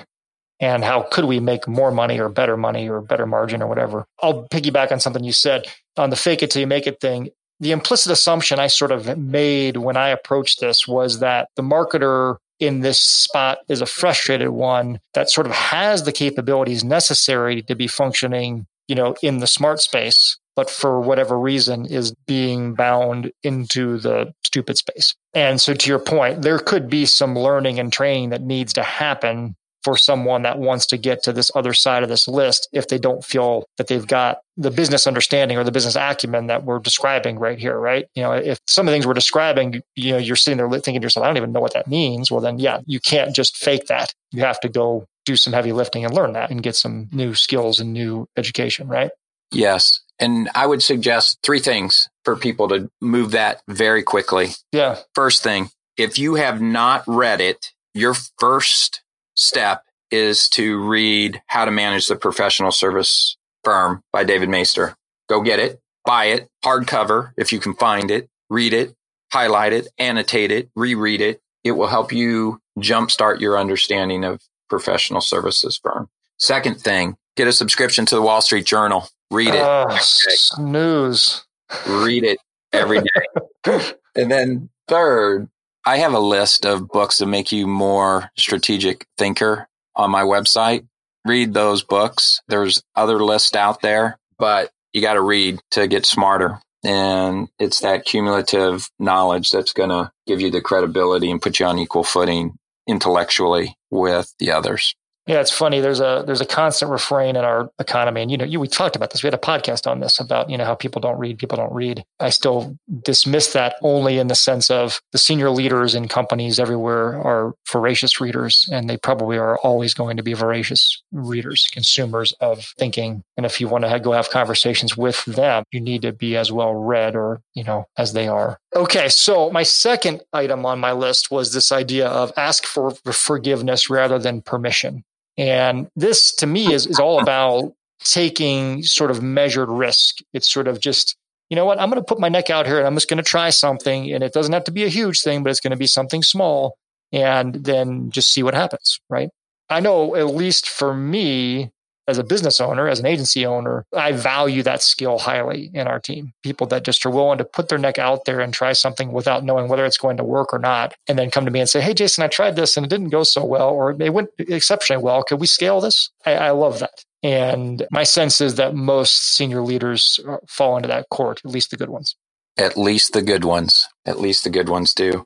and 0.60 0.84
how 0.84 1.02
could 1.02 1.24
we 1.24 1.40
make 1.40 1.68
more 1.68 1.90
money 1.90 2.18
or 2.18 2.28
better 2.28 2.56
money 2.56 2.88
or 2.88 3.00
better 3.00 3.26
margin 3.26 3.62
or 3.62 3.66
whatever. 3.66 4.06
I'll 4.22 4.48
piggyback 4.48 4.92
on 4.92 5.00
something 5.00 5.24
you 5.24 5.32
said 5.32 5.66
on 5.96 6.10
the 6.10 6.16
fake 6.16 6.42
it 6.42 6.50
till 6.50 6.60
you 6.60 6.66
make 6.66 6.86
it 6.86 7.00
thing. 7.00 7.30
The 7.60 7.72
implicit 7.72 8.12
assumption 8.12 8.58
I 8.58 8.66
sort 8.66 8.92
of 8.92 9.16
made 9.16 9.78
when 9.78 9.96
I 9.96 10.10
approached 10.10 10.60
this 10.60 10.86
was 10.86 11.20
that 11.20 11.48
the 11.56 11.62
marketer 11.62 12.36
in 12.60 12.80
this 12.80 12.98
spot 12.98 13.58
is 13.68 13.80
a 13.80 13.86
frustrated 13.86 14.50
one 14.50 15.00
that 15.14 15.30
sort 15.30 15.46
of 15.46 15.52
has 15.52 16.04
the 16.04 16.12
capabilities 16.12 16.84
necessary 16.84 17.62
to 17.62 17.74
be 17.74 17.86
functioning, 17.86 18.66
you 18.88 18.94
know, 18.94 19.14
in 19.22 19.38
the 19.38 19.46
smart 19.46 19.80
space, 19.80 20.38
but 20.54 20.70
for 20.70 21.00
whatever 21.00 21.38
reason 21.38 21.86
is 21.86 22.14
being 22.26 22.74
bound 22.74 23.30
into 23.42 23.98
the 23.98 24.32
stupid 24.44 24.78
space. 24.78 25.14
And 25.34 25.60
so 25.60 25.74
to 25.74 25.88
your 25.88 25.98
point, 25.98 26.42
there 26.42 26.58
could 26.58 26.88
be 26.88 27.04
some 27.04 27.38
learning 27.38 27.78
and 27.78 27.92
training 27.92 28.30
that 28.30 28.42
needs 28.42 28.72
to 28.74 28.82
happen 28.82 29.54
for 29.86 29.96
someone 29.96 30.42
that 30.42 30.58
wants 30.58 30.84
to 30.84 30.96
get 30.96 31.22
to 31.22 31.32
this 31.32 31.48
other 31.54 31.72
side 31.72 32.02
of 32.02 32.08
this 32.08 32.26
list 32.26 32.68
if 32.72 32.88
they 32.88 32.98
don't 32.98 33.24
feel 33.24 33.68
that 33.76 33.86
they've 33.86 34.08
got 34.08 34.38
the 34.56 34.72
business 34.72 35.06
understanding 35.06 35.56
or 35.56 35.62
the 35.62 35.70
business 35.70 35.94
acumen 35.94 36.48
that 36.48 36.64
we're 36.64 36.80
describing 36.80 37.38
right 37.38 37.56
here, 37.56 37.78
right? 37.78 38.08
You 38.16 38.24
know, 38.24 38.32
if 38.32 38.58
some 38.66 38.88
of 38.88 38.90
the 38.90 38.96
things 38.96 39.06
we're 39.06 39.14
describing, 39.14 39.80
you 39.94 40.10
know, 40.10 40.18
you're 40.18 40.34
sitting 40.34 40.58
there 40.58 40.68
thinking 40.80 41.00
to 41.00 41.04
yourself, 41.04 41.22
I 41.22 41.28
don't 41.28 41.36
even 41.36 41.52
know 41.52 41.60
what 41.60 41.74
that 41.74 41.86
means. 41.86 42.32
Well, 42.32 42.40
then, 42.40 42.58
yeah, 42.58 42.80
you 42.84 42.98
can't 42.98 43.32
just 43.32 43.56
fake 43.56 43.86
that. 43.86 44.12
You 44.32 44.40
have 44.42 44.58
to 44.58 44.68
go 44.68 45.06
do 45.24 45.36
some 45.36 45.52
heavy 45.52 45.70
lifting 45.70 46.04
and 46.04 46.12
learn 46.12 46.32
that 46.32 46.50
and 46.50 46.64
get 46.64 46.74
some 46.74 47.08
new 47.12 47.34
skills 47.34 47.78
and 47.78 47.92
new 47.92 48.26
education, 48.36 48.88
right? 48.88 49.12
Yes. 49.52 50.00
And 50.18 50.50
I 50.56 50.66
would 50.66 50.82
suggest 50.82 51.38
three 51.44 51.60
things 51.60 52.08
for 52.24 52.34
people 52.34 52.66
to 52.70 52.90
move 53.00 53.30
that 53.30 53.62
very 53.68 54.02
quickly. 54.02 54.48
Yeah. 54.72 54.98
First 55.14 55.44
thing, 55.44 55.70
if 55.96 56.18
you 56.18 56.34
have 56.34 56.60
not 56.60 57.04
read 57.06 57.40
it, 57.40 57.70
your 57.94 58.14
first 58.40 59.02
step 59.36 59.84
is 60.10 60.48
to 60.50 60.78
read 60.82 61.42
How 61.46 61.64
to 61.64 61.70
Manage 61.70 62.08
the 62.08 62.16
Professional 62.16 62.72
Service 62.72 63.36
Firm 63.64 64.02
by 64.12 64.24
David 64.24 64.48
Maister. 64.48 64.94
Go 65.28 65.40
get 65.40 65.58
it, 65.58 65.80
buy 66.04 66.26
it, 66.26 66.48
hardcover 66.64 67.32
if 67.36 67.52
you 67.52 67.58
can 67.58 67.74
find 67.74 68.10
it, 68.10 68.28
read 68.48 68.72
it, 68.72 68.94
highlight 69.32 69.72
it, 69.72 69.88
annotate 69.98 70.50
it, 70.52 70.70
reread 70.76 71.20
it. 71.20 71.40
It 71.64 71.72
will 71.72 71.88
help 71.88 72.12
you 72.12 72.60
jumpstart 72.78 73.40
your 73.40 73.58
understanding 73.58 74.24
of 74.24 74.40
professional 74.68 75.20
services 75.20 75.80
firm. 75.82 76.08
Second 76.38 76.80
thing, 76.80 77.16
get 77.36 77.48
a 77.48 77.52
subscription 77.52 78.06
to 78.06 78.14
the 78.14 78.22
Wall 78.22 78.40
Street 78.40 78.66
Journal. 78.66 79.08
Read 79.30 79.48
it. 79.48 79.60
Uh, 79.60 79.98
snooze. 79.98 81.44
Read 81.88 82.22
it 82.22 82.38
every 82.72 83.00
day. 83.00 83.80
and 84.14 84.30
then 84.30 84.68
third, 84.86 85.48
I 85.84 85.98
have 85.98 86.12
a 86.12 86.20
list 86.20 86.64
of 86.64 86.88
books 86.88 87.18
that 87.18 87.26
make 87.26 87.50
you 87.50 87.66
more 87.66 88.30
strategic 88.36 89.06
thinker 89.18 89.68
on 89.96 90.10
my 90.10 90.22
website. 90.22 90.86
Read 91.24 91.54
those 91.54 91.82
books. 91.82 92.40
There's 92.48 92.82
other 92.94 93.22
lists 93.22 93.56
out 93.56 93.82
there, 93.82 94.18
but 94.38 94.70
you 94.92 95.00
got 95.00 95.14
to 95.14 95.22
read 95.22 95.60
to 95.72 95.88
get 95.88 96.06
smarter. 96.06 96.60
And 96.84 97.48
it's 97.58 97.80
that 97.80 98.04
cumulative 98.04 98.88
knowledge 98.98 99.50
that's 99.50 99.72
going 99.72 99.88
to 99.88 100.12
give 100.26 100.40
you 100.40 100.50
the 100.50 100.60
credibility 100.60 101.30
and 101.30 101.42
put 101.42 101.58
you 101.58 101.66
on 101.66 101.78
equal 101.78 102.04
footing 102.04 102.56
intellectually 102.86 103.74
with 103.90 104.32
the 104.38 104.52
others. 104.52 104.94
Yeah, 105.26 105.40
it's 105.40 105.50
funny. 105.50 105.80
There's 105.80 105.98
a 105.98 106.22
there's 106.24 106.40
a 106.40 106.46
constant 106.46 106.92
refrain 106.92 107.34
in 107.34 107.44
our 107.44 107.68
economy, 107.80 108.22
and 108.22 108.30
you 108.30 108.36
know, 108.36 108.44
you 108.44 108.60
we 108.60 108.68
talked 108.68 108.94
about 108.94 109.10
this. 109.10 109.24
We 109.24 109.26
had 109.26 109.34
a 109.34 109.38
podcast 109.38 109.90
on 109.90 109.98
this 109.98 110.20
about 110.20 110.48
you 110.48 110.56
know 110.56 110.64
how 110.64 110.76
people 110.76 111.00
don't 111.00 111.18
read, 111.18 111.38
people 111.38 111.56
don't 111.56 111.72
read. 111.72 112.04
I 112.20 112.30
still 112.30 112.78
dismiss 113.02 113.52
that 113.52 113.74
only 113.82 114.18
in 114.18 114.28
the 114.28 114.36
sense 114.36 114.70
of 114.70 115.00
the 115.10 115.18
senior 115.18 115.50
leaders 115.50 115.96
in 115.96 116.06
companies 116.06 116.60
everywhere 116.60 117.20
are 117.20 117.54
voracious 117.72 118.20
readers, 118.20 118.68
and 118.70 118.88
they 118.88 118.96
probably 118.96 119.36
are 119.36 119.58
always 119.58 119.94
going 119.94 120.16
to 120.16 120.22
be 120.22 120.32
voracious 120.32 121.02
readers, 121.10 121.66
consumers 121.72 122.32
of 122.40 122.72
thinking. 122.78 123.24
And 123.36 123.44
if 123.44 123.60
you 123.60 123.66
want 123.66 123.84
to 123.84 123.98
go 123.98 124.12
have 124.12 124.30
conversations 124.30 124.96
with 124.96 125.24
them, 125.24 125.64
you 125.72 125.80
need 125.80 126.02
to 126.02 126.12
be 126.12 126.36
as 126.36 126.52
well 126.52 126.72
read 126.72 127.16
or 127.16 127.40
you 127.52 127.64
know 127.64 127.86
as 127.98 128.12
they 128.12 128.28
are. 128.28 128.60
Okay, 128.76 129.08
so 129.08 129.50
my 129.50 129.64
second 129.64 130.22
item 130.32 130.64
on 130.64 130.78
my 130.78 130.92
list 130.92 131.32
was 131.32 131.52
this 131.52 131.72
idea 131.72 132.06
of 132.06 132.32
ask 132.36 132.64
for 132.64 132.92
forgiveness 132.92 133.90
rather 133.90 134.20
than 134.20 134.40
permission. 134.40 135.02
And 135.38 135.88
this 135.96 136.34
to 136.36 136.46
me 136.46 136.72
is, 136.72 136.86
is 136.86 136.98
all 136.98 137.20
about 137.20 137.74
taking 138.00 138.82
sort 138.82 139.10
of 139.10 139.22
measured 139.22 139.68
risk. 139.68 140.18
It's 140.32 140.50
sort 140.50 140.68
of 140.68 140.80
just 140.80 141.16
you 141.48 141.56
know 141.56 141.64
what? 141.64 141.80
I'm 141.80 141.90
going 141.90 142.02
to 142.02 142.06
put 142.06 142.18
my 142.18 142.28
neck 142.28 142.50
out 142.50 142.66
here 142.66 142.78
and 142.78 142.86
I'm 142.86 142.94
just 142.94 143.08
going 143.08 143.18
to 143.18 143.22
try 143.22 143.50
something. 143.50 144.12
And 144.12 144.24
it 144.24 144.32
doesn't 144.32 144.52
have 144.52 144.64
to 144.64 144.72
be 144.72 144.84
a 144.84 144.88
huge 144.88 145.22
thing, 145.22 145.42
but 145.42 145.50
it's 145.50 145.60
going 145.60 145.70
to 145.70 145.76
be 145.76 145.86
something 145.86 146.22
small 146.22 146.76
and 147.12 147.54
then 147.54 148.10
just 148.10 148.30
see 148.30 148.42
what 148.42 148.54
happens. 148.54 149.00
Right. 149.08 149.30
I 149.68 149.80
know, 149.80 150.14
at 150.16 150.34
least 150.34 150.68
for 150.68 150.94
me, 150.94 151.70
as 152.08 152.18
a 152.18 152.24
business 152.24 152.60
owner, 152.60 152.88
as 152.88 153.00
an 153.00 153.06
agency 153.06 153.44
owner, 153.44 153.84
I 153.94 154.12
value 154.12 154.62
that 154.62 154.82
skill 154.82 155.18
highly 155.18 155.70
in 155.74 155.86
our 155.86 155.98
team. 155.98 156.32
People 156.42 156.66
that 156.68 156.84
just 156.84 157.04
are 157.04 157.10
willing 157.10 157.38
to 157.38 157.44
put 157.44 157.68
their 157.68 157.78
neck 157.78 157.98
out 157.98 158.24
there 158.24 158.40
and 158.40 158.52
try 158.52 158.72
something 158.72 159.12
without 159.12 159.44
knowing 159.44 159.68
whether 159.68 159.84
it's 159.84 159.98
going 159.98 160.16
to 160.18 160.24
work 160.24 160.52
or 160.52 160.58
not. 160.58 160.94
And 161.08 161.18
then 161.18 161.30
come 161.30 161.44
to 161.44 161.50
me 161.50 161.60
and 161.60 161.68
say, 161.68 161.80
Hey, 161.80 161.94
Jason, 161.94 162.22
I 162.24 162.28
tried 162.28 162.56
this 162.56 162.76
and 162.76 162.86
it 162.86 162.90
didn't 162.90 163.10
go 163.10 163.24
so 163.24 163.44
well, 163.44 163.70
or 163.70 163.90
it 163.90 164.12
went 164.12 164.30
exceptionally 164.38 165.02
well. 165.02 165.22
Could 165.22 165.40
we 165.40 165.46
scale 165.46 165.80
this? 165.80 166.10
I, 166.24 166.34
I 166.34 166.50
love 166.50 166.78
that. 166.78 167.04
And 167.22 167.86
my 167.90 168.04
sense 168.04 168.40
is 168.40 168.54
that 168.54 168.74
most 168.74 169.34
senior 169.34 169.62
leaders 169.62 170.20
uh, 170.28 170.36
fall 170.48 170.76
into 170.76 170.88
that 170.88 171.08
court, 171.10 171.40
at 171.44 171.50
least 171.50 171.70
the 171.70 171.76
good 171.76 171.90
ones. 171.90 172.14
At 172.56 172.76
least 172.76 173.12
the 173.12 173.22
good 173.22 173.44
ones. 173.44 173.86
At 174.04 174.20
least 174.20 174.44
the 174.44 174.50
good 174.50 174.68
ones 174.68 174.94
do. 174.94 175.24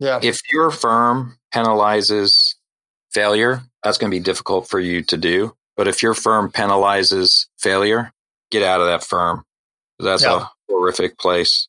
Yeah. 0.00 0.20
If 0.22 0.40
your 0.52 0.70
firm 0.70 1.38
penalizes 1.52 2.54
failure, 3.12 3.62
that's 3.82 3.98
going 3.98 4.10
to 4.10 4.16
be 4.16 4.22
difficult 4.22 4.68
for 4.68 4.80
you 4.80 5.02
to 5.02 5.16
do. 5.16 5.54
But 5.76 5.88
if 5.88 6.02
your 6.02 6.14
firm 6.14 6.50
penalizes 6.50 7.46
failure, 7.58 8.12
get 8.50 8.62
out 8.62 8.80
of 8.80 8.86
that 8.86 9.04
firm. 9.04 9.44
That's 9.98 10.22
yeah. 10.22 10.42
a 10.42 10.72
horrific 10.72 11.18
place 11.18 11.68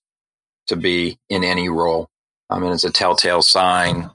to 0.68 0.76
be 0.76 1.18
in 1.30 1.44
any 1.44 1.70
role. 1.70 2.10
I 2.50 2.60
mean, 2.60 2.72
it's 2.72 2.84
a 2.84 2.92
telltale 2.92 3.42
sign 3.42 4.10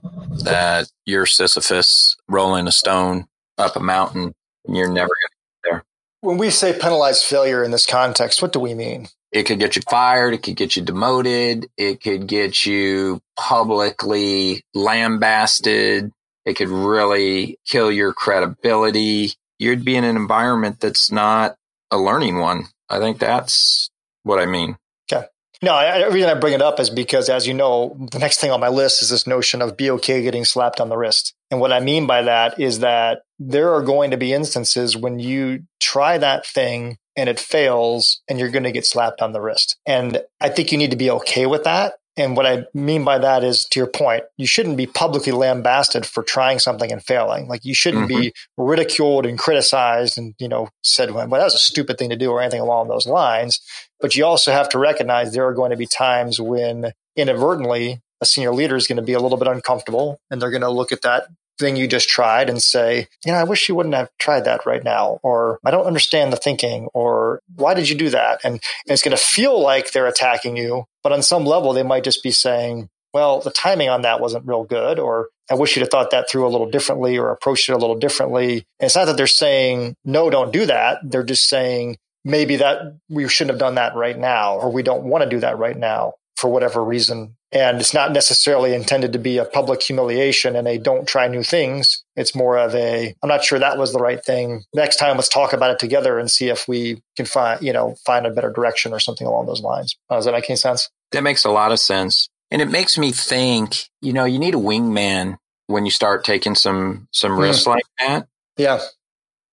that 0.44 0.88
you're 1.04 1.26
Sisyphus 1.26 2.16
rolling 2.28 2.68
a 2.68 2.72
stone 2.72 3.26
up 3.58 3.76
a 3.76 3.80
mountain 3.80 4.32
and 4.66 4.76
you're 4.76 4.92
never 4.92 5.08
going 5.08 5.08
to 5.08 5.36
get 5.38 5.70
there. 5.70 5.84
When 6.20 6.38
we 6.38 6.50
say 6.50 6.78
penalize 6.78 7.22
failure 7.22 7.64
in 7.64 7.70
this 7.70 7.86
context, 7.86 8.40
what 8.40 8.52
do 8.52 8.60
we 8.60 8.74
mean? 8.74 9.08
It 9.32 9.44
could 9.44 9.58
get 9.58 9.76
you 9.76 9.82
fired. 9.88 10.34
It 10.34 10.42
could 10.42 10.56
get 10.56 10.76
you 10.76 10.82
demoted. 10.82 11.68
It 11.76 12.02
could 12.02 12.26
get 12.26 12.66
you 12.66 13.20
publicly 13.36 14.62
lambasted. 14.74 16.12
It 16.44 16.54
could 16.54 16.68
really 16.68 17.58
kill 17.66 17.92
your 17.92 18.12
credibility 18.12 19.34
you'd 19.60 19.84
be 19.84 19.94
in 19.94 20.04
an 20.04 20.16
environment 20.16 20.80
that's 20.80 21.12
not 21.12 21.54
a 21.90 21.98
learning 21.98 22.38
one. 22.38 22.64
I 22.88 22.98
think 22.98 23.18
that's 23.18 23.90
what 24.22 24.40
I 24.40 24.46
mean. 24.46 24.76
Okay. 25.12 25.26
No, 25.62 25.74
the 26.06 26.12
reason 26.12 26.30
I 26.30 26.34
bring 26.34 26.54
it 26.54 26.62
up 26.62 26.80
is 26.80 26.88
because, 26.88 27.28
as 27.28 27.46
you 27.46 27.52
know, 27.52 27.94
the 28.10 28.18
next 28.18 28.40
thing 28.40 28.50
on 28.50 28.60
my 28.60 28.68
list 28.68 29.02
is 29.02 29.10
this 29.10 29.26
notion 29.26 29.60
of 29.60 29.76
be 29.76 29.90
okay 29.92 30.22
getting 30.22 30.46
slapped 30.46 30.80
on 30.80 30.88
the 30.88 30.96
wrist. 30.96 31.34
And 31.50 31.60
what 31.60 31.72
I 31.72 31.80
mean 31.80 32.06
by 32.06 32.22
that 32.22 32.58
is 32.58 32.78
that 32.78 33.22
there 33.38 33.74
are 33.74 33.82
going 33.82 34.12
to 34.12 34.16
be 34.16 34.32
instances 34.32 34.96
when 34.96 35.18
you 35.18 35.64
try 35.78 36.16
that 36.16 36.46
thing 36.46 36.96
and 37.14 37.28
it 37.28 37.38
fails 37.38 38.22
and 38.28 38.38
you're 38.38 38.50
going 38.50 38.64
to 38.64 38.72
get 38.72 38.86
slapped 38.86 39.20
on 39.20 39.32
the 39.32 39.40
wrist. 39.42 39.76
And 39.84 40.22
I 40.40 40.48
think 40.48 40.72
you 40.72 40.78
need 40.78 40.92
to 40.92 40.96
be 40.96 41.10
okay 41.10 41.44
with 41.44 41.64
that. 41.64 41.94
And 42.20 42.36
what 42.36 42.46
I 42.46 42.64
mean 42.74 43.04
by 43.04 43.18
that 43.18 43.42
is, 43.44 43.64
to 43.66 43.80
your 43.80 43.86
point, 43.86 44.24
you 44.36 44.46
shouldn't 44.46 44.76
be 44.76 44.86
publicly 44.86 45.32
lambasted 45.32 46.04
for 46.06 46.22
trying 46.22 46.58
something 46.58 46.92
and 46.92 47.02
failing. 47.02 47.48
Like 47.48 47.64
you 47.64 47.74
shouldn't 47.74 48.10
mm-hmm. 48.10 48.20
be 48.20 48.32
ridiculed 48.56 49.26
and 49.26 49.38
criticized 49.38 50.18
and, 50.18 50.34
you 50.38 50.48
know, 50.48 50.68
said, 50.82 51.12
well, 51.12 51.26
that 51.28 51.44
was 51.44 51.54
a 51.54 51.58
stupid 51.58 51.98
thing 51.98 52.10
to 52.10 52.16
do 52.16 52.30
or 52.30 52.40
anything 52.40 52.60
along 52.60 52.88
those 52.88 53.06
lines. 53.06 53.60
But 54.00 54.16
you 54.16 54.24
also 54.24 54.52
have 54.52 54.68
to 54.70 54.78
recognize 54.78 55.32
there 55.32 55.46
are 55.46 55.54
going 55.54 55.70
to 55.70 55.76
be 55.76 55.86
times 55.86 56.40
when 56.40 56.92
inadvertently 57.16 58.00
a 58.20 58.26
senior 58.26 58.52
leader 58.52 58.76
is 58.76 58.86
going 58.86 58.96
to 58.96 59.02
be 59.02 59.14
a 59.14 59.20
little 59.20 59.38
bit 59.38 59.48
uncomfortable 59.48 60.20
and 60.30 60.40
they're 60.40 60.50
going 60.50 60.60
to 60.60 60.70
look 60.70 60.92
at 60.92 61.02
that 61.02 61.26
thing 61.60 61.76
you 61.76 61.86
just 61.86 62.08
tried 62.08 62.50
and 62.50 62.62
say, 62.62 63.08
you 63.24 63.32
know, 63.32 63.38
I 63.38 63.44
wish 63.44 63.68
you 63.68 63.74
wouldn't 63.74 63.94
have 63.94 64.10
tried 64.18 64.44
that 64.44 64.66
right 64.66 64.82
now, 64.82 65.20
or 65.22 65.60
I 65.64 65.70
don't 65.70 65.86
understand 65.86 66.32
the 66.32 66.36
thinking, 66.36 66.88
or 66.94 67.40
why 67.54 67.74
did 67.74 67.88
you 67.88 67.96
do 67.96 68.10
that? 68.10 68.40
And, 68.44 68.54
and 68.54 68.62
it's 68.86 69.02
going 69.02 69.16
to 69.16 69.22
feel 69.22 69.60
like 69.60 69.92
they're 69.92 70.06
attacking 70.06 70.56
you, 70.56 70.84
but 71.02 71.12
on 71.12 71.22
some 71.22 71.44
level, 71.44 71.72
they 71.72 71.82
might 71.82 72.04
just 72.04 72.22
be 72.22 72.30
saying, 72.30 72.88
well, 73.12 73.40
the 73.40 73.50
timing 73.50 73.88
on 73.88 74.02
that 74.02 74.20
wasn't 74.20 74.46
real 74.46 74.64
good, 74.64 74.98
or 74.98 75.28
I 75.50 75.54
wish 75.54 75.74
you'd 75.74 75.82
have 75.82 75.90
thought 75.90 76.12
that 76.12 76.30
through 76.30 76.46
a 76.46 76.50
little 76.50 76.70
differently 76.70 77.18
or 77.18 77.30
approached 77.30 77.68
it 77.68 77.72
a 77.72 77.78
little 77.78 77.98
differently. 77.98 78.64
And 78.78 78.86
it's 78.86 78.96
not 78.96 79.06
that 79.06 79.16
they're 79.16 79.26
saying, 79.26 79.96
no, 80.04 80.30
don't 80.30 80.52
do 80.52 80.66
that. 80.66 80.98
They're 81.02 81.24
just 81.24 81.48
saying, 81.48 81.96
maybe 82.24 82.56
that 82.56 82.98
we 83.08 83.26
shouldn't 83.28 83.54
have 83.54 83.58
done 83.58 83.74
that 83.74 83.94
right 83.96 84.18
now, 84.18 84.56
or 84.56 84.70
we 84.70 84.82
don't 84.82 85.04
want 85.04 85.24
to 85.24 85.30
do 85.30 85.40
that 85.40 85.58
right 85.58 85.76
now 85.76 86.14
for 86.40 86.50
whatever 86.50 86.82
reason 86.82 87.36
and 87.52 87.80
it's 87.80 87.94
not 87.94 88.12
necessarily 88.12 88.74
intended 88.74 89.12
to 89.12 89.18
be 89.18 89.38
a 89.38 89.44
public 89.44 89.82
humiliation 89.82 90.54
and 90.54 90.68
a 90.68 90.78
don't 90.78 91.08
try 91.08 91.26
new 91.26 91.42
things. 91.42 92.04
It's 92.14 92.34
more 92.34 92.56
of 92.56 92.74
a, 92.74 93.14
I'm 93.22 93.28
not 93.28 93.42
sure 93.42 93.58
that 93.58 93.76
was 93.76 93.92
the 93.92 93.98
right 93.98 94.24
thing. 94.24 94.62
Next 94.72 94.96
time, 94.96 95.16
let's 95.16 95.28
talk 95.28 95.52
about 95.52 95.72
it 95.72 95.78
together 95.80 96.18
and 96.18 96.30
see 96.30 96.48
if 96.48 96.68
we 96.68 97.02
can 97.16 97.26
find, 97.26 97.60
you 97.60 97.72
know, 97.72 97.96
find 98.06 98.24
a 98.24 98.30
better 98.30 98.50
direction 98.50 98.92
or 98.92 99.00
something 99.00 99.26
along 99.26 99.46
those 99.46 99.62
lines. 99.62 99.96
Uh, 100.08 100.16
does 100.16 100.26
that 100.26 100.32
make 100.32 100.48
any 100.48 100.56
sense? 100.56 100.90
That 101.10 101.24
makes 101.24 101.44
a 101.44 101.50
lot 101.50 101.72
of 101.72 101.80
sense. 101.80 102.28
And 102.52 102.62
it 102.62 102.70
makes 102.70 102.96
me 102.96 103.10
think, 103.10 103.88
you 104.00 104.12
know, 104.12 104.24
you 104.24 104.38
need 104.38 104.54
a 104.54 104.58
wingman 104.58 105.38
when 105.66 105.84
you 105.84 105.90
start 105.90 106.24
taking 106.24 106.54
some, 106.54 107.08
some 107.10 107.32
mm. 107.32 107.40
risks 107.40 107.66
like 107.66 107.84
that. 107.98 108.28
Yeah. 108.56 108.80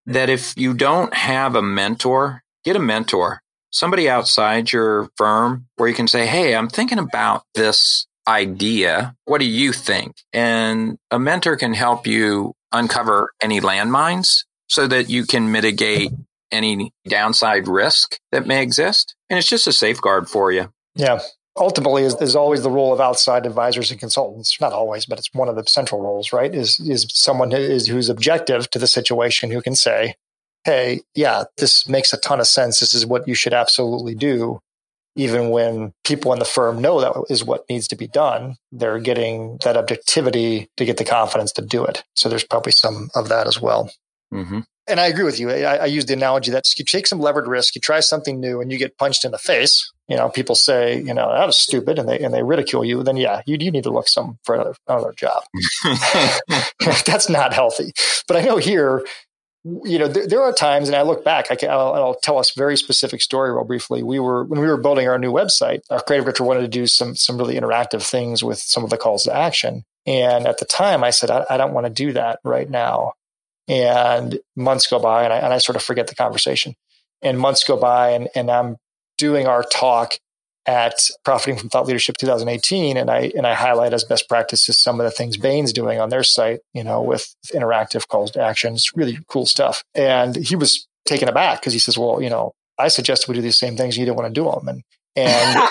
That 0.06 0.30
if 0.30 0.54
you 0.56 0.76
don't 0.76 1.14
have 1.16 1.56
a 1.56 1.64
mentor, 1.64 2.44
get 2.64 2.76
a 2.76 2.80
mentor 2.80 3.42
somebody 3.78 4.10
outside 4.10 4.72
your 4.72 5.10
firm 5.18 5.68
where 5.76 5.88
you 5.88 5.96
can 5.96 6.08
say, 6.08 6.26
Hey, 6.26 6.56
I'm 6.56 6.68
thinking 6.68 6.98
about 6.98 7.44
this 7.54 8.08
idea. 8.28 9.16
What 9.26 9.40
do 9.40 9.46
you 9.46 9.72
think? 9.72 10.16
And 10.34 10.98
a 11.12 11.20
mentor 11.20 11.56
can 11.56 11.74
help 11.74 12.08
you 12.08 12.54
uncover 12.72 13.32
any 13.42 13.62
landmines 13.62 14.46
so 14.68 14.88
that 14.88 15.10
you 15.10 15.26
can 15.26 15.52
mitigate 15.52 16.12
any 16.52 16.92
downside 17.08 17.68
risk 17.68 18.20
that 18.32 18.48
may 18.48 18.62
exist. 18.62 19.16
And 19.30 19.38
it's 19.38 19.48
just 19.48 19.68
a 19.68 19.74
safeguard 19.74 20.28
for 20.28 20.52
you. 20.52 20.72
Yeah. 20.96 21.20
Ultimately, 21.56 22.04
is, 22.04 22.16
is 22.22 22.36
always 22.36 22.62
the 22.62 22.70
role 22.70 22.94
of 22.94 23.02
outside 23.02 23.46
advisors 23.46 23.90
and 23.90 24.00
consultants. 24.00 24.60
Not 24.62 24.74
always, 24.74 25.08
but 25.08 25.18
it's 25.18 25.34
one 25.34 25.50
of 25.50 25.56
the 25.56 25.64
central 25.64 26.02
roles, 26.02 26.32
right? 26.32 26.54
Is 26.54 26.80
is 26.80 27.08
someone 27.10 27.50
who 27.50 27.58
is 27.58 27.88
who's 27.88 28.10
objective 28.10 28.70
to 28.70 28.78
the 28.78 28.86
situation 28.86 29.50
who 29.50 29.64
can 29.64 29.74
say, 29.74 30.14
hey, 30.68 31.00
yeah, 31.16 31.46
this 31.56 31.88
makes 31.88 32.12
a 32.12 32.18
ton 32.18 32.42
of 32.42 32.46
sense. 32.46 32.82
This 32.82 32.94
is 32.94 33.06
what 33.06 33.26
you 33.26 33.36
should 33.36 33.54
absolutely 33.54 34.14
do. 34.14 34.60
Even 35.16 35.50
when 35.50 35.94
people 36.04 36.34
in 36.34 36.40
the 36.40 36.46
firm 36.46 36.82
know 36.82 37.00
that 37.00 37.14
is 37.30 37.44
what 37.44 37.64
needs 37.70 37.88
to 37.88 37.96
be 37.96 38.06
done, 38.06 38.58
they're 38.74 39.00
getting 39.00 39.58
that 39.64 39.78
objectivity 39.78 40.68
to 40.76 40.84
get 40.84 40.98
the 40.98 41.06
confidence 41.06 41.54
to 41.54 41.62
do 41.62 41.86
it. 41.86 42.04
So 42.16 42.28
there's 42.28 42.44
probably 42.44 42.74
some 42.74 43.10
of 43.16 43.30
that 43.30 43.48
as 43.48 43.62
well. 43.62 43.90
Mm-hmm. 44.34 44.60
And 44.90 45.00
I 45.00 45.08
agree 45.08 45.24
with 45.24 45.40
you. 45.40 45.50
I, 45.50 45.78
I 45.78 45.86
use 45.86 46.06
the 46.06 46.14
analogy 46.14 46.52
that 46.52 46.78
you 46.78 46.84
take 46.84 47.08
some 47.08 47.20
levered 47.20 47.48
risk, 47.48 47.74
you 47.74 47.82
try 47.82 48.02
something 48.02 48.40
new, 48.40 48.60
and 48.60 48.70
you 48.70 48.78
get 48.78 48.98
punched 48.98 49.24
in 49.24 49.32
the 49.32 49.38
face. 49.38 49.90
You 50.10 50.18
know, 50.18 50.30
people 50.30 50.56
say, 50.56 50.98
you 50.98 51.14
know, 51.14 51.32
that 51.32 51.46
was 51.46 51.58
stupid, 51.58 52.00
and 52.00 52.08
they 52.08 52.20
and 52.20 52.34
they 52.34 52.44
ridicule 52.44 52.86
you. 52.86 53.04
Then 53.04 53.18
yeah, 53.18 53.42
you 53.46 53.58
you 53.60 53.72
need 53.72 53.84
to 53.84 53.90
look 53.90 54.08
some 54.08 54.38
for 54.44 54.56
another 54.56 54.76
another 54.88 55.14
job. 55.14 55.44
That's 57.06 57.30
not 57.30 57.54
healthy. 57.54 57.92
But 58.28 58.38
I 58.38 58.42
know 58.42 58.58
here 58.58 59.06
you 59.84 60.00
know, 60.00 60.08
there, 60.08 60.28
there, 60.28 60.42
are 60.42 60.54
times, 60.54 60.88
and 60.88 60.96
I 60.96 61.02
look 61.02 61.24
back, 61.24 61.48
I 61.50 61.56
can, 61.56 61.70
I'll, 61.70 61.94
I'll, 61.94 62.16
tell 62.16 62.38
us 62.38 62.52
very 62.52 62.78
specific 62.78 63.22
story 63.22 63.52
real 63.52 63.64
briefly. 63.64 64.04
We 64.04 64.20
were 64.20 64.44
when 64.44 64.60
we 64.60 64.68
were 64.68 64.78
building 64.78 65.08
our 65.08 65.20
new 65.20 65.32
website, 65.32 65.82
our 65.90 66.02
creative 66.02 66.26
director 66.26 66.44
wanted 66.44 66.62
to 66.62 66.68
do 66.68 66.88
some 66.88 67.16
some 67.16 67.38
really 67.38 67.56
interactive 67.56 68.08
things 68.08 68.44
with 68.44 68.60
some 68.60 68.84
of 68.84 68.90
the 68.90 68.98
calls 68.98 69.24
to 69.24 69.36
action. 69.36 69.84
And 70.06 70.48
at 70.48 70.60
the 70.60 70.66
time, 70.66 71.04
I 71.04 71.10
said, 71.10 71.30
I, 71.30 71.46
I 71.50 71.58
don't 71.58 71.74
want 71.74 71.86
to 71.86 71.92
do 71.92 72.14
that 72.14 72.40
right 72.44 72.70
now. 72.70 73.14
And 73.68 74.40
months 74.56 74.88
go 74.88 75.00
by, 75.00 75.24
and 75.24 75.34
I, 75.34 75.38
and 75.38 75.54
I 75.54 75.58
sort 75.58 75.76
of 75.76 75.84
forget 75.84 76.08
the 76.08 76.16
conversation. 76.16 76.76
And 77.22 77.38
months 77.38 77.64
go 77.64 77.76
by, 77.76 78.12
and, 78.12 78.30
and 78.36 78.50
I'm 78.50 78.78
doing 79.18 79.48
our 79.48 79.64
talk 79.64 80.18
at 80.68 81.10
Profiting 81.24 81.58
from 81.58 81.70
Thought 81.70 81.88
Leadership 81.88 82.18
2018, 82.18 82.98
and 82.98 83.10
I 83.10 83.32
and 83.36 83.48
I 83.48 83.54
highlight 83.54 83.94
as 83.94 84.04
best 84.04 84.28
practices 84.28 84.78
some 84.78 85.00
of 85.00 85.06
the 85.06 85.12
things 85.12 85.38
Bain's 85.38 85.72
doing 85.72 86.00
on 86.00 86.10
their 86.10 86.24
site, 86.24 86.60
you 86.74 86.84
know, 86.84 87.02
with 87.02 87.34
interactive 87.54 88.08
calls 88.08 88.32
to 88.32 88.42
action. 88.42 88.74
It's 88.74 88.96
really 88.96 89.18
cool 89.30 89.46
stuff. 89.46 89.84
And 89.96 90.36
he 90.36 90.56
was 90.56 90.86
taken 91.06 91.30
aback 91.30 91.62
because 91.62 91.74
he 91.74 91.80
says, 91.80 91.98
"Well, 91.98 92.22
you 92.22 92.30
know, 92.30 92.54
I 92.78 92.90
suggested 92.90 93.30
we 93.30 93.36
do 93.36 93.42
these 93.42 93.58
same 93.58 93.78
things, 93.78 93.98
you 93.98 94.06
didn't 94.06 94.18
want 94.18 94.34
to 94.34 94.42
do 94.42 94.52
them." 94.52 94.68
And 94.68 94.84
and 95.16 95.70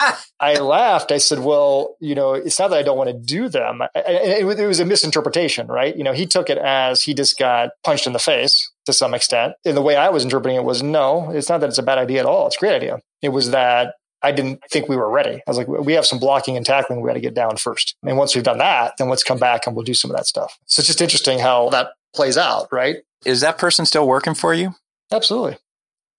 I 0.40 0.54
laughed. 0.56 1.12
I 1.12 1.18
said, 1.18 1.38
"Well, 1.38 1.96
you 2.00 2.16
know, 2.16 2.34
it's 2.34 2.58
not 2.58 2.68
that 2.70 2.78
I 2.78 2.82
don't 2.82 2.98
want 2.98 3.10
to 3.10 3.16
do 3.16 3.48
them. 3.48 3.82
it 3.94 4.66
was 4.66 4.80
a 4.80 4.84
misinterpretation, 4.84 5.68
right? 5.68 5.96
You 5.96 6.02
know, 6.02 6.12
he 6.12 6.26
took 6.26 6.50
it 6.50 6.58
as 6.58 7.02
he 7.02 7.14
just 7.14 7.38
got 7.38 7.70
punched 7.84 8.06
in 8.06 8.12
the 8.12 8.18
face." 8.18 8.68
To 8.86 8.92
some 8.92 9.14
extent. 9.14 9.52
And 9.64 9.76
the 9.76 9.80
way 9.80 9.94
I 9.94 10.08
was 10.08 10.24
interpreting 10.24 10.56
it 10.56 10.64
was 10.64 10.82
no, 10.82 11.30
it's 11.30 11.48
not 11.48 11.60
that 11.60 11.68
it's 11.68 11.78
a 11.78 11.84
bad 11.84 11.98
idea 11.98 12.18
at 12.18 12.26
all. 12.26 12.48
It's 12.48 12.56
a 12.56 12.58
great 12.58 12.74
idea. 12.74 12.98
It 13.22 13.28
was 13.28 13.52
that 13.52 13.94
I 14.22 14.32
didn't 14.32 14.60
think 14.70 14.88
we 14.88 14.96
were 14.96 15.10
ready. 15.10 15.36
I 15.36 15.42
was 15.50 15.58
like, 15.58 15.68
we 15.68 15.92
have 15.94 16.06
some 16.06 16.18
blocking 16.18 16.56
and 16.56 16.64
tackling 16.64 17.00
we 17.00 17.08
got 17.08 17.14
to 17.14 17.20
get 17.20 17.34
down 17.34 17.56
first. 17.56 17.96
And 18.04 18.16
once 18.16 18.34
we've 18.34 18.44
done 18.44 18.58
that, 18.58 18.94
then 18.98 19.08
let's 19.08 19.22
come 19.22 19.38
back 19.38 19.66
and 19.66 19.74
we'll 19.74 19.84
do 19.84 19.94
some 19.94 20.10
of 20.10 20.16
that 20.16 20.26
stuff. 20.26 20.58
So 20.66 20.80
it's 20.80 20.86
just 20.86 21.00
interesting 21.00 21.38
how 21.38 21.70
that 21.70 21.92
plays 22.14 22.36
out, 22.36 22.68
right? 22.72 22.98
Is 23.24 23.40
that 23.40 23.58
person 23.58 23.86
still 23.86 24.06
working 24.06 24.34
for 24.34 24.54
you? 24.54 24.74
Absolutely. 25.10 25.58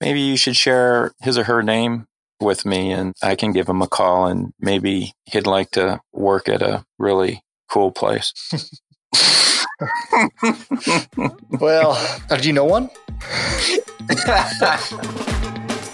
Maybe 0.02 0.20
you 0.20 0.38
should 0.38 0.56
share 0.56 1.14
his 1.22 1.38
or 1.38 1.46
her 1.46 1.64
name 1.64 2.08
with 2.40 2.66
me 2.66 2.92
and 2.92 3.14
I 3.22 3.36
can 3.36 3.54
give 3.54 3.70
him 3.70 3.82
a 3.82 3.88
call 3.88 4.28
and 4.28 4.54
maybe 4.60 5.14
he'd 5.26 5.48
like 5.48 5.72
to 5.72 6.02
work 6.12 6.50
at 6.50 6.62
a 6.62 6.86
really 6.98 7.44
cool 7.70 7.92
place. 7.92 8.34
well, 11.60 11.92
uh, 12.30 12.38
do 12.38 12.48
you 12.48 12.54
know 12.54 12.66
one? 12.66 12.90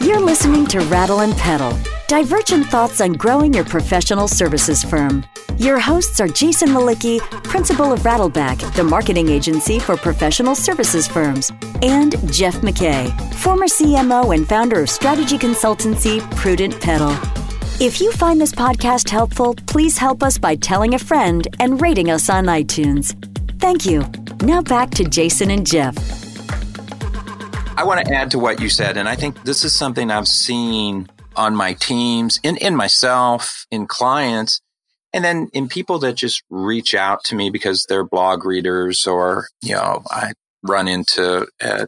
You're 0.09 0.19
listening 0.19 0.65
to 0.69 0.79
Rattle 0.79 1.19
and 1.19 1.37
Pedal, 1.37 1.71
divergent 2.07 2.65
thoughts 2.65 2.99
on 2.99 3.13
growing 3.13 3.53
your 3.53 3.63
professional 3.63 4.27
services 4.27 4.83
firm. 4.83 5.23
Your 5.57 5.77
hosts 5.77 6.19
are 6.19 6.27
Jason 6.27 6.69
Mlicki, 6.69 7.19
principal 7.43 7.93
of 7.93 7.99
Rattleback, 7.99 8.73
the 8.73 8.83
marketing 8.83 9.29
agency 9.29 9.77
for 9.77 9.95
professional 9.95 10.55
services 10.55 11.07
firms, 11.07 11.51
and 11.83 12.13
Jeff 12.33 12.55
McKay, 12.61 13.13
former 13.35 13.67
CMO 13.67 14.33
and 14.33 14.49
founder 14.49 14.81
of 14.81 14.89
strategy 14.89 15.37
consultancy 15.37 16.21
Prudent 16.35 16.81
Pedal. 16.81 17.15
If 17.79 18.01
you 18.01 18.11
find 18.13 18.41
this 18.41 18.51
podcast 18.51 19.11
helpful, 19.11 19.53
please 19.67 19.95
help 19.95 20.23
us 20.23 20.39
by 20.39 20.55
telling 20.55 20.95
a 20.95 20.99
friend 20.99 21.47
and 21.59 21.79
rating 21.79 22.09
us 22.09 22.31
on 22.31 22.45
iTunes. 22.45 23.13
Thank 23.59 23.85
you. 23.85 24.03
Now 24.41 24.63
back 24.63 24.89
to 24.95 25.03
Jason 25.03 25.51
and 25.51 25.67
Jeff. 25.67 26.28
I 27.79 27.83
want 27.83 28.05
to 28.05 28.13
add 28.13 28.31
to 28.31 28.39
what 28.39 28.59
you 28.59 28.67
said, 28.67 28.97
and 28.97 29.07
I 29.07 29.15
think 29.15 29.41
this 29.43 29.63
is 29.63 29.73
something 29.73 30.11
I've 30.11 30.27
seen 30.27 31.09
on 31.37 31.55
my 31.55 31.75
teams, 31.75 32.37
in, 32.43 32.57
in 32.57 32.75
myself, 32.75 33.65
in 33.71 33.87
clients, 33.87 34.59
and 35.13 35.23
then 35.23 35.47
in 35.53 35.69
people 35.69 35.97
that 35.99 36.15
just 36.15 36.43
reach 36.49 36.93
out 36.93 37.23
to 37.23 37.35
me 37.35 37.49
because 37.49 37.85
they're 37.87 38.03
blog 38.03 38.43
readers 38.43 39.07
or, 39.07 39.47
you 39.61 39.75
know, 39.75 40.03
I 40.11 40.33
run 40.61 40.89
into 40.89 41.47
at 41.61 41.87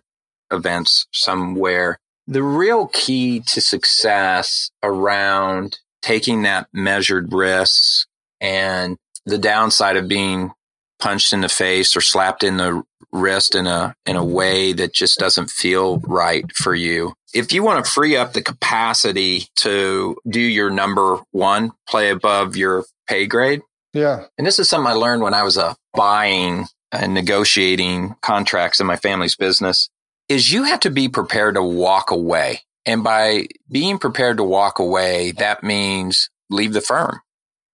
events 0.50 1.08
somewhere. 1.12 2.00
The 2.26 2.42
real 2.42 2.88
key 2.88 3.42
to 3.48 3.60
success 3.60 4.72
around 4.82 5.78
taking 6.02 6.44
that 6.44 6.68
measured 6.72 7.34
risk 7.34 8.08
and 8.40 8.96
the 9.26 9.38
downside 9.38 9.98
of 9.98 10.08
being 10.08 10.54
punched 11.00 11.34
in 11.34 11.42
the 11.42 11.50
face 11.50 11.98
or 11.98 12.02
slapped 12.02 12.44
in 12.44 12.56
the 12.56 12.82
wrist 13.12 13.56
in 13.56 13.68
a 13.68 13.96
in 14.06 14.16
a 14.16 14.26
way 14.26 14.74
that 14.74 14.94
just 14.94 15.20
doesn't 15.20 15.50
feel 15.50 16.00
right 16.00 16.46
for 16.56 16.74
you. 16.74 17.14
If 17.34 17.54
you 17.54 17.64
want 17.64 17.84
to 17.84 17.92
free 17.92 18.16
up 18.16 18.34
the 18.34 18.42
capacity 18.42 19.48
to 19.58 20.18
do 20.28 20.40
your 20.40 20.70
number 20.70 21.20
one, 21.32 21.72
play 21.88 22.10
above 22.10 22.56
your 22.56 22.86
pay 23.08 23.26
grade. 23.26 23.62
Yeah. 23.94 24.26
And 24.38 24.48
this 24.48 24.60
is 24.60 24.70
something 24.70 24.90
I 24.90 24.96
learned 24.96 25.22
when 25.22 25.34
I 25.34 25.44
was 25.44 25.58
uh, 25.58 25.74
buying 25.94 26.66
and 26.92 27.14
negotiating 27.14 28.16
contracts 28.22 28.80
in 28.80 28.88
my 28.88 28.98
family's 28.98 29.36
business 29.36 29.90
is 30.30 30.52
you 30.52 30.64
have 30.64 30.82
to 30.82 30.90
be 30.90 31.10
prepared 31.10 31.56
to 31.56 31.64
walk 31.64 32.12
away. 32.12 32.62
And 32.86 33.04
by 33.04 33.48
being 33.70 33.98
prepared 33.98 34.38
to 34.38 34.44
walk 34.44 34.80
away, 34.80 35.32
that 35.34 35.64
means 35.64 36.30
leave 36.50 36.74
the 36.74 36.82
firm 36.82 37.22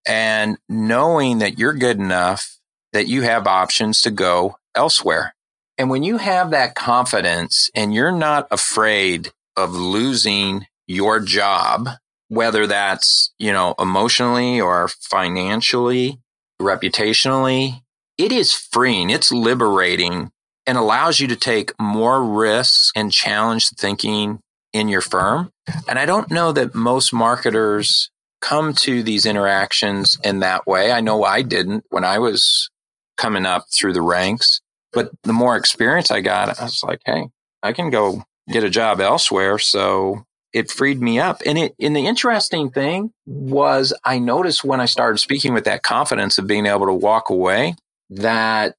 and 0.08 0.58
knowing 0.70 1.40
that 1.40 1.60
you're 1.60 1.74
good 1.74 1.98
enough 1.98 2.58
that 2.94 3.08
you 3.08 3.22
have 3.24 3.46
options 3.46 4.02
to 4.02 4.12
go 4.12 4.58
elsewhere. 4.78 5.36
And 5.78 5.90
when 5.90 6.04
you 6.04 6.18
have 6.18 6.52
that 6.52 6.76
confidence 6.76 7.70
and 7.76 7.94
you're 7.94 8.12
not 8.12 8.48
afraid 8.52 9.32
of 9.56 9.72
losing 9.72 10.66
your 10.88 11.20
job, 11.20 11.90
whether 12.30 12.66
that's, 12.68 13.34
you 13.38 13.52
know, 13.52 13.76
emotionally 13.78 14.62
or 14.62 14.88
financially, 14.88 16.20
reputationally, 16.62 17.82
it 18.18 18.32
is 18.32 18.54
freeing. 18.54 19.10
It's 19.10 19.32
liberating 19.32 20.32
and 20.66 20.78
allows 20.78 21.20
you 21.20 21.28
to 21.28 21.36
take 21.36 21.72
more 21.80 22.24
risks 22.24 22.92
and 22.96 23.12
challenge 23.12 23.70
thinking 23.70 24.40
in 24.74 24.88
your 24.90 25.02
firm. 25.02 25.52
And 25.88 25.98
I 25.98 26.06
don't 26.06 26.32
know 26.32 26.52
that 26.52 26.76
most 26.76 27.14
marketers 27.14 28.10
come 28.42 28.74
to 28.74 29.02
these 29.04 29.26
interactions 29.26 30.18
in 30.24 30.40
that 30.40 30.68
way. 30.68 30.92
I 30.92 31.02
know 31.02 31.24
I 31.24 31.42
didn't 31.42 31.86
when 31.90 32.04
I 32.04 32.20
was 32.20 32.70
coming 33.18 33.46
up 33.46 33.66
through 33.72 33.94
the 33.94 34.02
ranks. 34.02 34.62
But 34.94 35.12
the 35.24 35.34
more 35.34 35.56
experience 35.56 36.12
I 36.12 36.22
got, 36.22 36.60
I 36.60 36.64
was 36.64 36.84
like, 36.84 37.02
hey, 37.06 37.28
I 37.62 37.74
can 37.74 37.90
go 37.90 38.24
get 38.50 38.64
a 38.64 38.70
job 38.70 39.02
elsewhere. 39.02 39.60
So 39.60 40.24
it 40.54 40.72
freed 40.72 41.02
me 41.02 41.20
up. 41.20 41.42
And 41.46 41.58
it, 41.58 41.76
and 41.80 41.96
the 41.96 42.08
interesting 42.08 42.70
thing 42.70 43.12
was 43.26 43.94
I 44.04 44.20
noticed 44.20 44.64
when 44.64 44.80
I 44.80 44.86
started 44.86 45.18
speaking 45.20 45.54
with 45.54 45.66
that 45.66 45.84
confidence 45.84 46.38
of 46.38 46.48
being 46.48 46.66
able 46.66 46.86
to 46.86 46.94
walk 46.94 47.30
away 47.30 47.76
that 48.10 48.76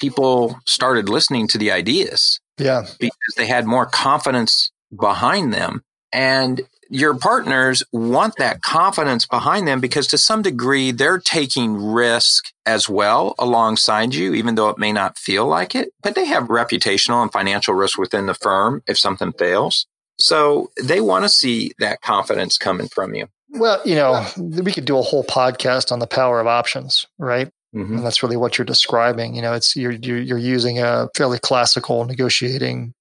people 0.00 0.58
started 0.66 1.08
listening 1.08 1.46
to 1.48 1.58
the 1.58 1.70
ideas. 1.70 2.40
Yeah. 2.58 2.86
Because 2.98 3.34
they 3.36 3.46
had 3.46 3.66
more 3.66 3.86
confidence 3.86 4.72
behind 4.98 5.52
them. 5.52 5.82
And 6.12 6.62
your 6.92 7.14
partners 7.14 7.82
want 7.90 8.36
that 8.36 8.60
confidence 8.60 9.24
behind 9.24 9.66
them 9.66 9.80
because 9.80 10.06
to 10.08 10.18
some 10.18 10.42
degree 10.42 10.90
they're 10.90 11.18
taking 11.18 11.74
risk 11.74 12.52
as 12.66 12.86
well 12.86 13.34
alongside 13.38 14.14
you, 14.14 14.34
even 14.34 14.56
though 14.56 14.68
it 14.68 14.76
may 14.76 14.92
not 14.92 15.16
feel 15.16 15.46
like 15.46 15.74
it, 15.74 15.88
but 16.02 16.14
they 16.14 16.26
have 16.26 16.48
reputational 16.48 17.22
and 17.22 17.32
financial 17.32 17.72
risk 17.72 17.96
within 17.98 18.26
the 18.26 18.34
firm 18.34 18.82
if 18.86 18.98
something 18.98 19.32
fails. 19.32 19.86
So 20.18 20.70
they 20.82 21.00
want 21.00 21.24
to 21.24 21.30
see 21.30 21.72
that 21.78 22.02
confidence 22.02 22.58
coming 22.58 22.88
from 22.88 23.14
you. 23.14 23.26
Well, 23.48 23.80
you 23.86 23.94
know, 23.94 24.26
we 24.36 24.70
could 24.70 24.84
do 24.84 24.98
a 24.98 25.02
whole 25.02 25.24
podcast 25.24 25.92
on 25.92 25.98
the 25.98 26.06
power 26.06 26.40
of 26.40 26.46
options, 26.46 27.06
right? 27.18 27.48
Mm-hmm. 27.74 27.96
And 27.96 28.04
that's 28.04 28.22
really 28.22 28.36
what 28.36 28.58
you're 28.58 28.66
describing. 28.66 29.34
You 29.34 29.40
know, 29.40 29.54
it's 29.54 29.74
you're, 29.76 29.92
you're, 29.92 30.20
you're 30.20 30.36
using 30.36 30.78
a 30.78 31.08
fairly 31.16 31.38
classical 31.38 32.04
negotiating 32.04 32.92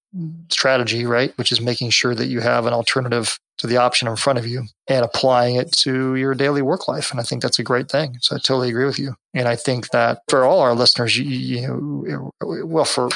strategy, 0.50 1.06
right? 1.06 1.36
Which 1.38 1.52
is 1.52 1.62
making 1.62 1.90
sure 1.92 2.14
that 2.16 2.28
you 2.28 2.42
have 2.42 2.66
an 2.66 2.74
alternative 2.74 3.40
to 3.60 3.68
the 3.68 3.78
option 3.78 4.08
in 4.08 4.16
front 4.16 4.40
of 4.40 4.48
you 4.48 4.64
and 4.88 5.06
applying 5.06 5.56
it 5.56 5.72
to 5.72 6.16
your 6.16 6.34
daily 6.34 6.62
work 6.62 6.88
life. 6.88 7.12
And 7.12 7.20
I 7.20 7.24
think 7.24 7.42
that's 7.42 7.60
a 7.60 7.64
great 7.64 7.90
thing. 7.90 8.18
So 8.22 8.36
I 8.36 8.40
totally 8.40 8.70
agree 8.70 8.86
with 8.86 9.00
you. 9.00 9.16
And 9.34 9.48
I 9.48 9.56
think 9.56 9.90
that 9.90 10.20
for 10.28 10.44
all 10.44 10.60
our 10.60 10.74
listeners, 10.74 11.18
you, 11.18 11.26
you 11.26 11.68
know, 11.68 12.32
well, 12.42 12.86
for, 12.86 13.10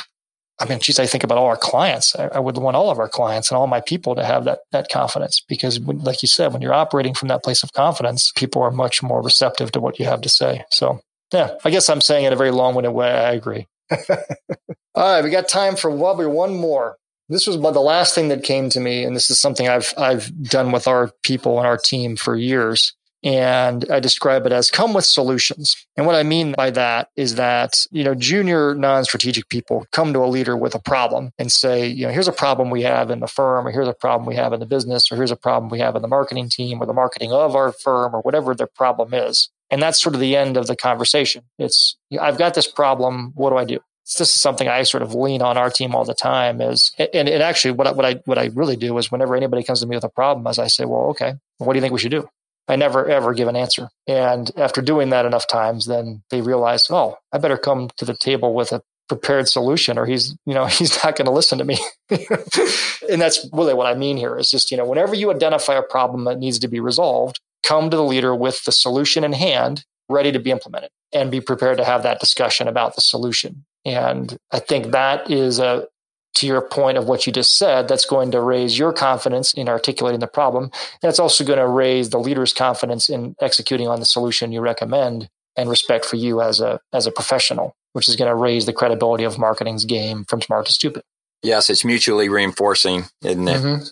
I 0.60 0.65
mean, 0.65 0.79
geez, 0.79 0.99
I 0.99 1.05
think 1.05 1.23
about 1.23 1.38
all 1.38 1.47
our 1.47 1.58
clients. 1.58 2.15
I, 2.15 2.27
I, 2.27 2.39
would 2.39 2.58
want 2.58 2.77
all 2.77 2.89
of 2.89 2.99
our 2.99 3.10
clients 3.10 3.49
and 3.49 3.58
all 3.58 3.67
my 3.67 3.81
people 3.81 4.15
to 4.15 4.23
have 4.23 4.45
that, 4.45 4.60
that 4.71 4.89
confidence 4.89 5.43
because 5.49 5.79
when, 5.79 5.99
like 5.99 6.21
you 6.21 6.27
said, 6.27 6.53
when 6.53 6.62
you're 6.62 6.73
operating 6.73 7.13
from 7.13 7.27
that 7.27 7.43
place 7.43 7.63
of 7.63 7.73
confidence, 7.73 8.31
people 8.36 8.62
are 8.62 8.71
much 8.71 9.03
more 9.03 9.21
receptive 9.21 9.71
to 9.71 9.81
what 9.81 9.99
you 9.99 10.05
have 10.05 10.21
to 10.21 10.29
say. 10.29 10.63
So 10.71 11.01
yeah, 11.34 11.55
I 11.65 11.71
guess 11.71 11.89
I'm 11.89 12.01
saying 12.01 12.25
in 12.25 12.34
a 12.34 12.38
very 12.38 12.51
long 12.51 12.75
winded 12.75 12.93
way. 12.93 13.10
I 13.10 13.34
agree. 13.34 13.67
All 14.95 15.03
right, 15.03 15.23
we 15.23 15.29
got 15.29 15.49
time 15.49 15.75
for 15.75 15.91
probably 15.95 16.25
one 16.25 16.55
more. 16.55 16.95
This 17.27 17.47
was 17.47 17.60
the 17.60 17.81
last 17.81 18.15
thing 18.15 18.29
that 18.29 18.43
came 18.43 18.69
to 18.69 18.79
me, 18.79 19.03
and 19.03 19.13
this 19.13 19.29
is 19.29 19.39
something 19.39 19.67
I've 19.67 19.93
I've 19.97 20.31
done 20.43 20.71
with 20.71 20.88
our 20.88 21.12
people 21.21 21.58
and 21.58 21.67
our 21.67 21.77
team 21.77 22.15
for 22.15 22.38
years. 22.38 22.93
And 23.21 23.89
I 23.91 23.99
describe 23.99 24.45
it 24.45 24.51
as 24.51 24.69
come 24.69 24.93
with 24.93 25.03
solutions. 25.03 25.75
And 25.97 26.05
what 26.05 26.13
I 26.13 26.21
mean 26.21 26.53
by 26.55 26.69
that 26.69 27.10
is 27.15 27.36
that, 27.36 27.73
you 27.89 28.03
know, 28.03 28.13
junior 28.13 28.75
non-strategic 28.75 29.49
people 29.49 29.88
come 29.91 30.13
to 30.13 30.19
a 30.19 30.27
leader 30.27 30.55
with 30.55 30.75
a 30.75 30.79
problem 30.79 31.31
and 31.39 31.51
say, 31.51 31.88
you 31.88 32.05
know, 32.05 32.13
here's 32.13 32.27
a 32.27 32.31
problem 32.31 32.69
we 32.69 32.84
have 32.84 33.10
in 33.10 33.21
the 33.21 33.27
firm, 33.27 33.67
or 33.67 33.71
here's 33.71 33.88
a 33.88 33.93
problem 33.93 34.27
we 34.27 34.36
have 34.36 34.53
in 34.53 34.60
the 34.60 34.67
business, 34.67 35.12
or 35.12 35.15
here's 35.15 35.31
a 35.31 35.36
problem 35.36 35.71
we 35.71 35.79
have 35.79 35.95
in 35.95 36.03
the 36.03 36.08
marketing 36.08 36.49
team 36.49 36.79
or 36.79 36.86
the 36.86 36.93
marketing 36.93 37.34
of 37.34 37.55
our 37.55 37.71
firm, 37.71 38.15
or 38.15 38.21
whatever 38.21 38.53
their 38.53 38.67
problem 38.67 39.13
is. 39.13 39.49
And 39.71 39.81
that's 39.81 39.99
sort 39.99 40.13
of 40.13 40.21
the 40.21 40.36
end 40.36 40.55
of 40.55 40.67
the 40.67 40.75
conversation. 40.75 41.45
It's, 41.58 41.97
I've 42.21 42.38
got 42.38 42.53
this 42.53 42.67
problem. 42.67 43.31
What 43.34 43.49
do 43.49 43.58
I 43.58 43.65
do? 43.65 43.79
This 44.18 44.30
is 44.30 44.41
something 44.41 44.68
I 44.68 44.84
sort 44.84 45.04
of 45.04 45.15
lean 45.15 45.41
on 45.41 45.58
our 45.58 45.70
team 45.70 45.96
all 45.96 46.06
the 46.06 46.13
time 46.13 46.62
is, 46.62 46.94
and, 46.98 47.28
and 47.28 47.41
actually 47.41 47.72
what 47.72 47.88
I, 47.88 47.91
what 47.91 48.06
I, 48.06 48.13
what 48.26 48.38
I 48.38 48.52
really 48.54 48.76
do 48.76 48.98
is 48.98 49.12
whenever 49.12 49.36
anybody 49.36 49.63
comes 49.63 49.82
to 49.82 49.88
me 49.88 49.96
with 49.96 50.04
a 50.04 50.10
problem, 50.10 50.46
as 50.48 50.60
I 50.60 50.68
say, 50.68 50.86
well, 50.86 51.10
okay, 51.10 51.34
what 51.58 51.74
do 51.74 51.78
you 51.78 51.82
think 51.82 51.94
we 51.94 52.00
should 52.00 52.12
do? 52.12 52.28
I 52.68 52.76
never 52.76 53.08
ever 53.08 53.34
give 53.34 53.48
an 53.48 53.56
answer. 53.56 53.89
And 54.08 54.50
after 54.58 54.82
doing 54.82 55.10
that 55.10 55.26
enough 55.26 55.48
times, 55.48 55.86
then 55.86 56.24
they 56.30 56.41
realize, 56.41 56.88
oh, 56.89 57.18
I 57.32 57.38
better 57.38 57.58
come 57.58 57.89
to 57.98 58.06
the 58.06 58.15
table 58.15 58.54
with 58.54 58.72
a 58.72 58.82
prepared 59.08 59.48
solution 59.48 59.98
or 59.98 60.06
he's, 60.06 60.36
you 60.46 60.54
know, 60.54 60.65
he's 60.65 61.04
not 61.04 61.15
going 61.15 61.26
to 61.26 61.32
listen 61.32 61.60
to 61.60 61.65
me. 61.65 61.78
and 62.10 63.22
that's 63.22 63.48
really 63.54 63.74
what 63.74 63.88
I 63.88 63.94
mean 63.96 64.18
here 64.18 64.38
is 64.38 64.50
just, 64.50 64.72
you 64.72 64.78
know, 64.78 64.86
whenever 64.86 65.15
you 65.15 65.32
identify 65.32 65.76
a 65.76 65.84
problem 65.84 66.26
that 66.26 66.39
needs 66.39 66.60
to 66.60 66.68
be 66.68 66.80
resolved, 66.80 67.39
come 67.63 67.89
to 67.89 67.98
the 67.98 68.04
leader 68.04 68.36
with 68.36 68.63
the 68.63 68.72
solution 68.72 69.24
in 69.24 69.34
hand, 69.34 69.86
ready 70.10 70.32
to 70.32 70.39
be 70.39 70.52
implemented 70.52 70.91
and 71.13 71.32
be 71.32 71.41
prepared 71.41 71.78
to 71.78 71.86
have 71.86 72.04
that 72.04 72.20
discussion 72.20 72.68
about 72.68 72.96
the 72.96 73.02
solution. 73.02 73.65
And 73.86 74.38
I 74.52 74.60
think 74.60 74.91
that 74.91 75.30
is 75.30 75.60
a, 75.60 75.88
to 76.36 76.48
your 76.48 76.62
point 76.62 76.98
of 76.98 77.08
what 77.08 77.26
you 77.26 77.32
just 77.32 77.58
said, 77.58 77.88
that's 77.88 78.06
going 78.06 78.32
to 78.32 78.41
raise 78.41 78.78
your 78.78 78.91
confidence 78.91 79.54
in 79.54 79.69
articulating 79.69 80.19
the 80.19 80.28
problem. 80.28 80.71
That's 81.02 81.19
also 81.19 81.45
going 81.45 81.60
to 81.60 81.67
raise 81.67 82.10
the 82.10 82.19
leader's 82.19 82.52
confidence 82.52 83.10
in 83.10 83.36
executing 83.41 83.88
on 83.88 84.00
the 84.00 84.06
solution 84.06 84.52
you 84.52 84.62
recommend 84.62 85.30
and 85.56 85.69
respect 85.69 86.04
for 86.04 86.17
you 86.17 86.41
as 86.41 86.60
a 86.60 86.80
as 86.91 87.08
a 87.08 87.12
professional, 87.12 87.76
which 87.93 88.10
is 88.10 88.15
going 88.15 88.30
to 88.30 88.36
raise 88.36 88.65
the 88.65 88.74
credibility 88.74 89.24
of 89.24 89.38
marketing's 89.38 89.86
game 89.86 90.26
from 90.26 90.41
smart 90.41 90.65
to 90.65 90.74
stupid. 90.74 91.04
Yes, 91.41 91.69
it's 91.69 91.86
mutually 91.86 92.28
reinforcing, 92.28 93.06
isn't 93.24 93.48
it? 93.48 93.62
Mm-hmm. 93.62 93.84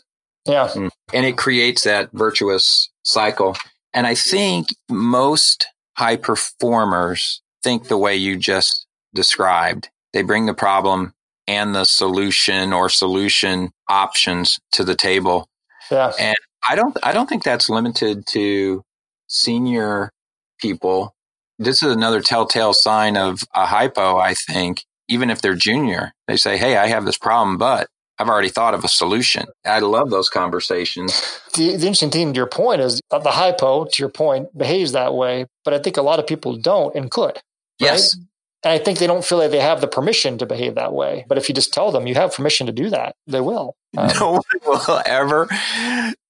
Yeah. 0.51 0.67
Mm. 0.67 0.89
And 1.13 1.25
it 1.25 1.37
creates 1.37 1.83
that 1.83 2.09
virtuous 2.11 2.89
cycle. 3.03 3.55
And 3.93 4.07
I 4.07 4.15
think 4.15 4.67
most 4.89 5.67
high 5.95 6.17
performers 6.17 7.41
think 7.61 7.87
the 7.87 7.97
way 7.97 8.15
you 8.15 8.35
just 8.35 8.82
described. 9.13 9.89
They 10.13 10.21
bring 10.21 10.45
the 10.45 10.53
problem 10.53 11.13
and 11.47 11.75
the 11.75 11.83
solution 11.83 12.73
or 12.73 12.89
solution 12.89 13.71
options 13.89 14.59
to 14.71 14.83
the 14.83 14.95
table. 14.95 15.47
Yeah. 15.91 16.13
And 16.19 16.37
I 16.67 16.75
don't 16.75 16.97
I 17.03 17.11
don't 17.11 17.27
think 17.27 17.43
that's 17.43 17.69
limited 17.69 18.25
to 18.27 18.83
senior 19.27 20.11
people. 20.59 21.13
This 21.59 21.83
is 21.83 21.93
another 21.93 22.21
telltale 22.21 22.73
sign 22.73 23.17
of 23.17 23.41
a 23.53 23.65
hypo, 23.65 24.17
I 24.17 24.33
think. 24.33 24.83
Even 25.09 25.29
if 25.29 25.41
they're 25.41 25.55
junior, 25.55 26.13
they 26.27 26.37
say, 26.37 26.57
Hey, 26.57 26.77
I 26.77 26.87
have 26.87 27.05
this 27.05 27.17
problem, 27.17 27.57
but 27.57 27.87
I've 28.17 28.29
already 28.29 28.49
thought 28.49 28.73
of 28.73 28.83
a 28.83 28.87
solution. 28.87 29.45
I 29.65 29.79
love 29.79 30.09
those 30.09 30.29
conversations. 30.29 31.41
The, 31.55 31.75
the 31.75 31.87
interesting 31.87 32.11
thing 32.11 32.33
to 32.33 32.37
your 32.37 32.47
point 32.47 32.79
is 32.81 33.01
the 33.09 33.19
hypo, 33.19 33.85
to 33.85 34.01
your 34.01 34.09
point, 34.09 34.55
behaves 34.57 34.91
that 34.93 35.13
way, 35.13 35.47
but 35.65 35.73
I 35.73 35.79
think 35.79 35.97
a 35.97 36.01
lot 36.01 36.19
of 36.19 36.27
people 36.27 36.55
don't 36.55 36.95
and 36.95 37.11
could. 37.11 37.35
Right? 37.35 37.41
Yes. 37.79 38.15
And 38.63 38.71
I 38.71 38.77
think 38.77 38.99
they 38.99 39.07
don't 39.07 39.25
feel 39.25 39.37
like 39.39 39.51
they 39.51 39.59
have 39.59 39.81
the 39.81 39.87
permission 39.87 40.37
to 40.37 40.45
behave 40.45 40.75
that 40.75 40.93
way. 40.93 41.25
But 41.27 41.37
if 41.37 41.49
you 41.49 41.55
just 41.55 41.73
tell 41.73 41.91
them 41.91 42.07
you 42.07 42.15
have 42.15 42.33
permission 42.33 42.67
to 42.67 42.73
do 42.73 42.89
that, 42.89 43.15
they 43.27 43.41
will. 43.41 43.75
Um, 43.97 44.09
no 44.19 44.31
one 44.31 44.41
will 44.65 45.01
ever 45.05 45.49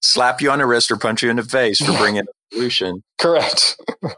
slap 0.01 0.41
you 0.41 0.49
on 0.49 0.59
the 0.59 0.65
wrist 0.65 0.91
or 0.91 0.97
punch 0.97 1.21
you 1.21 1.29
in 1.29 1.35
the 1.35 1.43
face 1.43 1.79
for 1.79 1.95
bringing 1.97 2.21
a 2.21 2.55
solution. 2.55 3.03
Correct. 3.19 3.75
they 4.01 4.09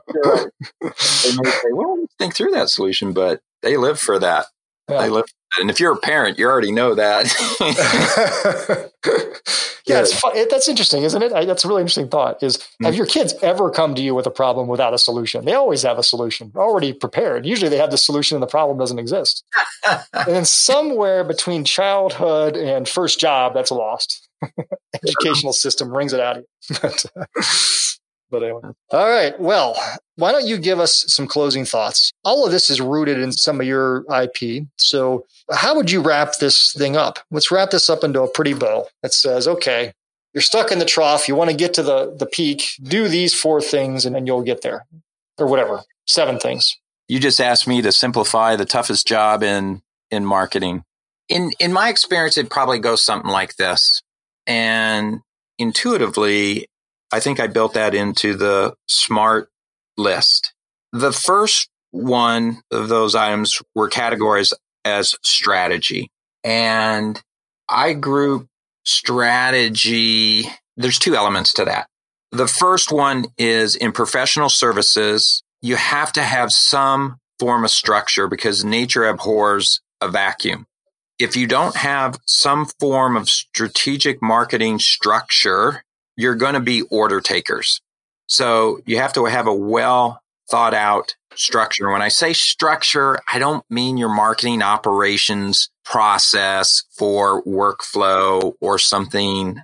may 0.83 1.49
say, 1.49 1.71
well, 1.71 2.05
think 2.17 2.35
through 2.35 2.51
that 2.51 2.69
solution, 2.69 3.11
but 3.11 3.41
they 3.61 3.77
live 3.77 3.99
for 3.99 4.17
that. 4.19 4.45
Yeah. 4.89 5.01
They 5.01 5.09
live 5.09 5.25
and 5.59 5.69
if 5.69 5.79
you're 5.79 5.93
a 5.93 5.97
parent, 5.97 6.37
you 6.37 6.47
already 6.47 6.71
know 6.71 6.95
that. 6.95 7.25
yeah, 9.85 10.01
it's 10.01 10.19
fun. 10.19 10.33
That's 10.49 10.67
interesting, 10.67 11.03
isn't 11.03 11.21
it? 11.21 11.31
I, 11.31 11.45
that's 11.45 11.63
a 11.63 11.67
really 11.67 11.81
interesting 11.81 12.09
thought. 12.09 12.41
Is 12.43 12.57
have 12.57 12.91
mm-hmm. 12.91 12.97
your 12.97 13.05
kids 13.05 13.33
ever 13.41 13.69
come 13.69 13.95
to 13.95 14.01
you 14.01 14.13
with 14.13 14.25
a 14.25 14.31
problem 14.31 14.67
without 14.67 14.93
a 14.93 14.97
solution? 14.97 15.45
They 15.45 15.53
always 15.53 15.83
have 15.83 15.97
a 15.97 16.03
solution 16.03 16.51
already 16.55 16.93
prepared. 16.93 17.45
Usually, 17.45 17.69
they 17.69 17.77
have 17.77 17.91
the 17.91 17.97
solution, 17.97 18.35
and 18.35 18.43
the 18.43 18.47
problem 18.47 18.77
doesn't 18.77 18.99
exist. 18.99 19.43
and 19.87 20.27
then 20.27 20.45
somewhere 20.45 21.23
between 21.23 21.63
childhood 21.63 22.57
and 22.57 22.87
first 22.87 23.19
job, 23.19 23.53
that's 23.53 23.71
lost. 23.71 24.27
Educational 25.03 25.53
system 25.53 25.89
wrings 25.89 26.13
it 26.13 26.19
out 26.19 26.37
of 26.37 26.43
you. 26.43 27.45
But, 28.39 28.43
anyway. 28.43 28.73
All 28.91 29.09
right. 29.09 29.39
Well, 29.39 29.75
why 30.15 30.31
don't 30.31 30.45
you 30.45 30.57
give 30.57 30.79
us 30.79 31.05
some 31.07 31.27
closing 31.27 31.65
thoughts? 31.65 32.11
All 32.23 32.45
of 32.45 32.51
this 32.51 32.69
is 32.69 32.81
rooted 32.81 33.19
in 33.19 33.31
some 33.31 33.59
of 33.59 33.67
your 33.67 34.05
IP. 34.13 34.65
So, 34.77 35.25
how 35.51 35.75
would 35.75 35.91
you 35.91 36.01
wrap 36.01 36.37
this 36.39 36.73
thing 36.73 36.97
up? 36.97 37.19
Let's 37.31 37.51
wrap 37.51 37.71
this 37.71 37.89
up 37.89 38.03
into 38.03 38.21
a 38.21 38.29
pretty 38.29 38.53
bow 38.53 38.87
that 39.01 39.13
says, 39.13 39.47
okay, 39.47 39.93
you're 40.33 40.41
stuck 40.41 40.71
in 40.71 40.79
the 40.79 40.85
trough. 40.85 41.27
You 41.27 41.35
want 41.35 41.49
to 41.49 41.55
get 41.55 41.73
to 41.75 41.83
the, 41.83 42.13
the 42.17 42.25
peak. 42.25 42.63
Do 42.83 43.07
these 43.07 43.33
four 43.33 43.61
things 43.61 44.05
and 44.05 44.15
then 44.15 44.27
you'll 44.27 44.43
get 44.43 44.61
there 44.61 44.85
or 45.37 45.47
whatever. 45.47 45.81
Seven 46.07 46.39
things. 46.39 46.75
You 47.07 47.19
just 47.19 47.39
asked 47.39 47.67
me 47.67 47.81
to 47.81 47.91
simplify 47.91 48.55
the 48.55 48.65
toughest 48.65 49.07
job 49.07 49.43
in, 49.43 49.81
in 50.11 50.25
marketing. 50.25 50.83
In, 51.29 51.51
in 51.59 51.71
my 51.71 51.89
experience, 51.89 52.37
it 52.37 52.49
probably 52.49 52.79
goes 52.79 53.03
something 53.03 53.31
like 53.31 53.55
this. 53.55 54.01
And 54.45 55.21
intuitively, 55.57 56.67
I 57.15 57.21
think 57.21 57.39
I 57.39 57.47
built 57.47 57.75
that 57.75 57.95
into 57.95 58.35
the 58.35 58.75
smart 58.89 59.47
list. 59.95 60.53
The 60.91 61.13
first 61.13 61.69
one 61.91 62.61
of 62.71 62.89
those 62.89 63.15
items 63.15 63.61
were 63.73 63.89
categorized 63.89 64.51
as 64.83 65.15
strategy. 65.23 66.11
And 66.43 67.21
I 67.69 67.93
group 67.93 68.47
strategy. 68.83 70.43
There's 70.75 70.99
two 70.99 71.15
elements 71.15 71.53
to 71.53 71.63
that. 71.63 71.87
The 72.33 72.49
first 72.49 72.91
one 72.91 73.27
is 73.37 73.77
in 73.77 73.93
professional 73.93 74.49
services, 74.49 75.41
you 75.61 75.77
have 75.77 76.11
to 76.13 76.21
have 76.21 76.51
some 76.51 77.15
form 77.39 77.63
of 77.63 77.71
structure 77.71 78.27
because 78.27 78.65
nature 78.65 79.05
abhors 79.05 79.79
a 80.01 80.09
vacuum. 80.09 80.65
If 81.17 81.37
you 81.37 81.47
don't 81.47 81.77
have 81.77 82.19
some 82.25 82.65
form 82.77 83.15
of 83.15 83.29
strategic 83.29 84.21
marketing 84.21 84.79
structure, 84.79 85.85
you're 86.17 86.35
going 86.35 86.53
to 86.53 86.59
be 86.59 86.81
order 86.83 87.21
takers. 87.21 87.81
So 88.27 88.79
you 88.85 88.97
have 88.97 89.13
to 89.13 89.25
have 89.25 89.47
a 89.47 89.53
well 89.53 90.21
thought 90.49 90.73
out 90.73 91.15
structure. 91.35 91.91
When 91.91 92.01
I 92.01 92.07
say 92.07 92.33
structure, 92.33 93.19
I 93.31 93.39
don't 93.39 93.65
mean 93.69 93.97
your 93.97 94.13
marketing 94.13 94.61
operations 94.61 95.69
process 95.83 96.83
for 96.97 97.43
workflow 97.43 98.53
or 98.61 98.79
something 98.79 99.57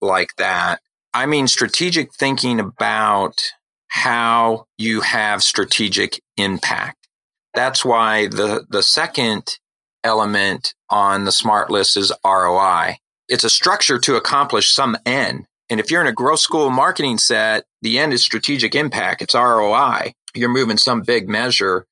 like 0.00 0.30
that. 0.38 0.80
I 1.12 1.26
mean 1.26 1.46
strategic 1.46 2.12
thinking 2.14 2.60
about 2.60 3.40
how 3.88 4.66
you 4.76 5.00
have 5.00 5.42
strategic 5.42 6.20
impact. 6.36 7.08
That's 7.54 7.84
why 7.84 8.26
the, 8.26 8.66
the 8.68 8.82
second 8.82 9.58
element 10.02 10.74
on 10.90 11.24
the 11.24 11.32
smart 11.32 11.70
list 11.70 11.96
is 11.96 12.12
ROI. 12.24 12.96
It's 13.28 13.44
a 13.44 13.50
structure 13.50 13.98
to 14.00 14.16
accomplish 14.16 14.70
some 14.70 14.96
end. 15.06 15.46
And 15.70 15.80
if 15.80 15.90
you're 15.90 16.00
in 16.00 16.06
a 16.06 16.12
growth 16.12 16.40
school 16.40 16.70
marketing 16.70 17.18
set, 17.18 17.64
the 17.82 17.98
end 17.98 18.12
is 18.12 18.22
strategic 18.22 18.74
impact. 18.74 19.22
It's 19.22 19.34
ROI. 19.34 20.12
You're 20.34 20.48
moving 20.50 20.76
some 20.76 21.02
big 21.02 21.28
measure 21.28 21.86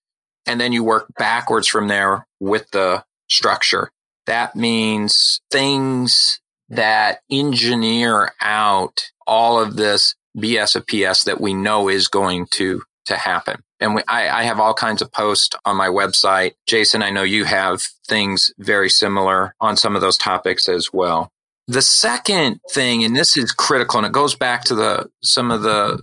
and 0.47 0.61
then 0.61 0.73
you 0.73 0.85
work 0.85 1.07
backwards 1.19 1.69
from 1.69 1.89
there 1.89 2.27
with 2.41 2.71
the 2.71 3.05
structure. 3.29 3.91
That 4.27 4.55
means 4.55 5.41
things 5.51 6.41
that 6.69 7.21
engineer 7.31 8.33
out 8.41 9.11
all 9.27 9.61
of 9.61 9.77
this 9.77 10.15
BS 10.37 10.77
of 10.77 10.87
PS 10.87 11.25
that 11.25 11.41
we 11.41 11.55
know 11.55 11.89
is 11.89 12.09
going 12.09 12.47
to, 12.53 12.83
to 13.07 13.17
happen. 13.17 13.63
And 13.81 13.95
we, 13.95 14.03
I, 14.09 14.29
I 14.29 14.43
have 14.45 14.61
all 14.61 14.75
kinds 14.75 15.03
of 15.03 15.13
posts 15.13 15.57
on 15.65 15.77
my 15.77 15.89
website. 15.89 16.53
Jason, 16.67 17.03
I 17.03 17.11
know 17.11 17.25
you 17.25 17.45
have 17.45 17.83
things 18.07 18.53
very 18.59 18.89
similar 18.89 19.55
on 19.61 19.77
some 19.77 19.95
of 19.95 20.01
those 20.03 20.17
topics 20.17 20.69
as 20.69 20.93
well. 20.93 21.31
The 21.69 21.83
second 21.83 22.61
thing, 22.71 23.05
and 23.05 23.15
this 23.17 23.37
is 23.37 23.53
critical, 23.53 23.99
and 23.99 24.07
it 24.07 24.13
goes 24.13 24.35
back 24.35 24.65
to 24.65 24.75
the 24.75 25.11
some 25.23 25.51
of 25.51 25.63
the 25.63 26.03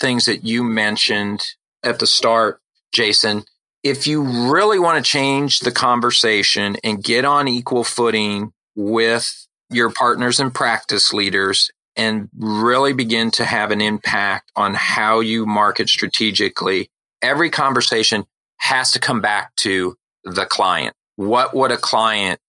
things 0.00 0.24
that 0.26 0.44
you 0.44 0.64
mentioned 0.64 1.40
at 1.82 1.98
the 1.98 2.06
start, 2.06 2.60
Jason. 2.92 3.44
If 3.82 4.06
you 4.06 4.22
really 4.22 4.78
want 4.78 5.04
to 5.04 5.08
change 5.08 5.60
the 5.60 5.70
conversation 5.70 6.76
and 6.82 7.04
get 7.04 7.26
on 7.26 7.48
equal 7.48 7.84
footing 7.84 8.52
with 8.74 9.46
your 9.70 9.90
partners 9.90 10.40
and 10.40 10.54
practice 10.54 11.12
leaders 11.12 11.70
and 11.96 12.28
really 12.36 12.94
begin 12.94 13.30
to 13.32 13.44
have 13.44 13.70
an 13.70 13.82
impact 13.82 14.50
on 14.56 14.72
how 14.74 15.20
you 15.20 15.44
market 15.44 15.88
strategically, 15.90 16.88
every 17.20 17.50
conversation 17.50 18.24
has 18.56 18.92
to 18.92 19.00
come 19.00 19.20
back 19.20 19.54
to 19.56 19.96
the 20.24 20.46
client. 20.46 20.94
What 21.16 21.54
would 21.54 21.70
a 21.70 21.76
client 21.76 22.40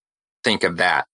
think 0.42 0.64
of 0.64 0.78
that? 0.78 1.06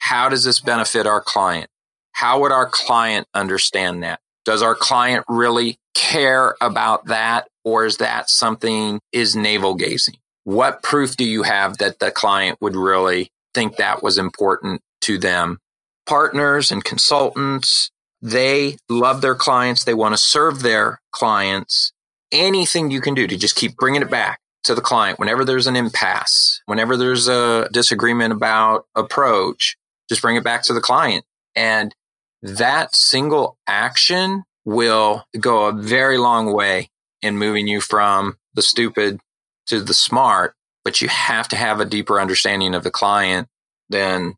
How 0.00 0.28
does 0.28 0.44
this 0.44 0.60
benefit 0.60 1.06
our 1.06 1.20
client? 1.20 1.68
How 2.12 2.40
would 2.40 2.52
our 2.52 2.68
client 2.68 3.26
understand 3.32 4.02
that? 4.02 4.20
Does 4.44 4.62
our 4.62 4.74
client 4.74 5.24
really 5.28 5.78
care 5.94 6.56
about 6.60 7.06
that? 7.06 7.48
Or 7.64 7.84
is 7.84 7.98
that 7.98 8.28
something 8.28 9.00
is 9.12 9.36
navel 9.36 9.74
gazing? 9.74 10.16
What 10.44 10.82
proof 10.82 11.16
do 11.16 11.24
you 11.24 11.42
have 11.42 11.78
that 11.78 11.98
the 11.98 12.10
client 12.10 12.58
would 12.60 12.74
really 12.74 13.30
think 13.54 13.76
that 13.76 14.02
was 14.02 14.18
important 14.18 14.80
to 15.02 15.18
them? 15.18 15.58
Partners 16.06 16.72
and 16.72 16.82
consultants, 16.82 17.90
they 18.22 18.76
love 18.88 19.20
their 19.20 19.34
clients. 19.34 19.84
They 19.84 19.94
want 19.94 20.14
to 20.14 20.18
serve 20.18 20.62
their 20.62 21.00
clients. 21.12 21.92
Anything 22.32 22.90
you 22.90 23.00
can 23.00 23.14
do 23.14 23.26
to 23.26 23.36
just 23.36 23.56
keep 23.56 23.76
bringing 23.76 24.02
it 24.02 24.10
back 24.10 24.40
to 24.64 24.74
the 24.74 24.80
client 24.80 25.18
whenever 25.18 25.44
there's 25.44 25.66
an 25.66 25.76
impasse, 25.76 26.60
whenever 26.66 26.96
there's 26.96 27.28
a 27.28 27.68
disagreement 27.72 28.32
about 28.32 28.86
approach, 28.94 29.76
just 30.10 30.20
bring 30.20 30.36
it 30.36 30.44
back 30.44 30.62
to 30.64 30.74
the 30.74 30.80
client. 30.80 31.24
And 31.56 31.94
that 32.42 32.94
single 32.94 33.56
action 33.66 34.42
will 34.64 35.24
go 35.38 35.66
a 35.66 35.72
very 35.72 36.18
long 36.18 36.52
way 36.52 36.90
in 37.22 37.38
moving 37.38 37.66
you 37.66 37.80
from 37.80 38.36
the 38.54 38.62
stupid 38.62 39.20
to 39.66 39.80
the 39.80 39.94
smart, 39.94 40.54
but 40.84 41.00
you 41.00 41.08
have 41.08 41.48
to 41.48 41.56
have 41.56 41.80
a 41.80 41.84
deeper 41.84 42.20
understanding 42.20 42.74
of 42.74 42.82
the 42.82 42.90
client 42.90 43.48
than 43.88 44.34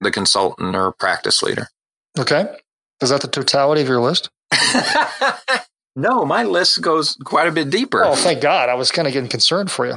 the 0.00 0.10
consultant 0.10 0.76
or 0.76 0.92
practice 0.92 1.42
leader. 1.42 1.68
Okay. 2.18 2.46
Is 3.02 3.10
that 3.10 3.20
the 3.20 3.28
totality 3.28 3.82
of 3.82 3.88
your 3.88 4.00
list? 4.00 4.30
no, 5.96 6.24
my 6.24 6.44
list 6.44 6.80
goes 6.80 7.16
quite 7.24 7.48
a 7.48 7.52
bit 7.52 7.68
deeper. 7.68 8.04
Oh, 8.04 8.14
thank 8.14 8.40
God. 8.40 8.68
I 8.68 8.74
was 8.74 8.92
kind 8.92 9.08
of 9.08 9.12
getting 9.12 9.28
concerned 9.28 9.70
for 9.70 9.86
you. 9.86 9.96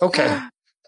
Okay. 0.00 0.40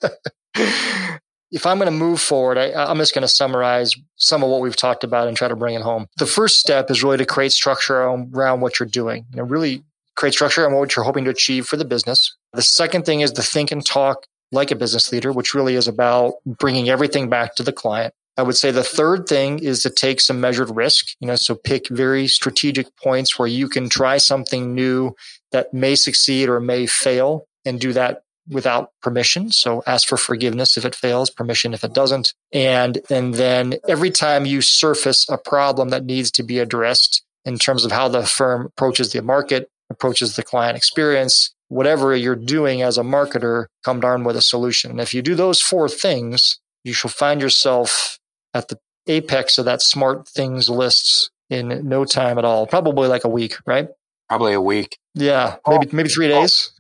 if 1.53 1.67
I'm 1.67 1.79
going 1.79 1.87
to 1.87 1.97
move 1.97 2.21
forward, 2.21 2.59
I, 2.59 2.91
am 2.91 2.99
just 2.99 3.15
going 3.15 3.23
to 3.23 3.29
summarize 3.29 3.95
some 4.17 4.43
of 4.43 4.51
what 4.51 4.61
we've 4.61 4.77
talked 4.77 5.05
about 5.05 5.29
and 5.29 5.37
try 5.37 5.49
to 5.49 5.57
bring 5.57 5.75
it 5.75 5.83
home. 5.83 6.07
The 6.19 6.27
first 6.27 6.59
step 6.59 6.91
is 6.91 7.05
really 7.05 7.19
to 7.19 7.27
create 7.27 7.53
structure 7.53 8.01
around 8.01 8.61
what 8.61 8.81
you're 8.81 8.89
doing. 8.89 9.27
You 9.31 9.39
know, 9.39 9.45
really 9.45 9.83
create 10.17 10.33
structure 10.33 10.67
on 10.67 10.75
what 10.75 10.97
you're 10.97 11.05
hoping 11.05 11.25
to 11.25 11.31
achieve 11.31 11.67
for 11.67 11.77
the 11.77 11.85
business. 11.85 12.35
The 12.53 12.63
second 12.63 13.05
thing 13.05 13.21
is 13.21 13.33
to 13.33 13.43
think 13.43 13.71
and 13.71 13.85
talk 13.85 14.27
like 14.51 14.71
a 14.71 14.77
business 14.77 15.13
leader, 15.13 15.33
which 15.33 15.55
really 15.55 15.75
is 15.75 15.87
about 15.87 16.35
bringing 16.47 16.89
everything 16.89 17.29
back 17.29 17.55
to 17.57 17.63
the 17.63 17.73
client. 17.73 18.15
I 18.39 18.43
would 18.43 18.57
say 18.57 18.71
the 18.71 18.85
third 18.85 19.27
thing 19.27 19.61
is 19.61 19.83
to 19.83 19.91
take 19.91 20.21
some 20.21 20.41
measured 20.41 20.75
risk, 20.75 21.17
you 21.21 21.27
know, 21.27 21.37
so 21.37 21.55
pick 21.55 21.89
very 21.89 22.27
strategic 22.27 22.95
points 22.97 23.39
where 23.39 23.49
you 23.49 23.69
can 23.69 23.89
try 23.89 24.19
something 24.19 24.75
new 24.75 25.15
that 25.53 25.73
may 25.73 25.95
succeed 25.95 26.49
or 26.49 26.61
may 26.61 26.87
fail 26.87 27.47
and 27.65 27.81
do 27.81 27.93
that 27.95 28.23
without 28.49 28.93
permission. 29.03 29.51
So 29.51 29.83
ask 29.87 30.09
for 30.09 30.17
forgiveness 30.17 30.77
if 30.77 30.85
it 30.85 30.95
fails, 30.95 31.31
permission 31.31 31.75
if 31.75 31.85
it 31.85 31.95
doesn't. 31.95 32.35
And, 32.53 33.01
and 33.11 33.35
then 33.35 33.77
every 33.89 34.11
time 34.11 34.47
you 34.47 34.63
surface 34.63 35.29
a 35.29 35.39
problem 35.39 35.89
that 35.91 36.05
needs 36.05 36.31
to 36.33 36.43
be 36.43 36.59
addressed 36.59 37.23
in 37.45 37.59
terms 37.59 37.85
of 37.85 37.93
how 37.93 38.09
the 38.09 38.27
firm 38.27 38.67
approaches 38.67 39.13
the 39.13 39.23
market, 39.23 39.71
approaches 39.91 40.37
the 40.37 40.43
client 40.43 40.77
experience, 40.77 41.55
whatever 41.69 42.15
you're 42.15 42.37
doing 42.37 42.83
as 42.83 42.99
a 42.99 43.03
marketer, 43.03 43.67
come 43.85 44.01
darn 44.01 44.25
with 44.25 44.37
a 44.37 44.43
solution. 44.43 44.91
And 44.91 45.01
if 45.01 45.15
you 45.15 45.23
do 45.23 45.35
those 45.35 45.61
four 45.61 45.89
things, 45.89 46.59
you 46.85 46.93
shall 46.93 47.11
find 47.11 47.41
yourself 47.41 48.19
at 48.55 48.69
the 48.69 48.79
apex 49.07 49.59
of 49.59 49.65
that 49.65 49.83
smart 49.83 50.29
things 50.29 50.69
lists 50.69 51.31
in 51.51 51.89
no 51.89 52.05
time 52.05 52.39
at 52.39 52.45
all. 52.45 52.67
Probably 52.67 53.09
like 53.09 53.25
a 53.25 53.29
week, 53.29 53.57
right? 53.67 53.89
Probably 54.29 54.53
a 54.53 54.61
week. 54.61 54.99
Yeah, 55.15 55.57
maybe 55.67 55.89
maybe 55.93 56.09
three 56.09 56.29
days. 56.29 56.73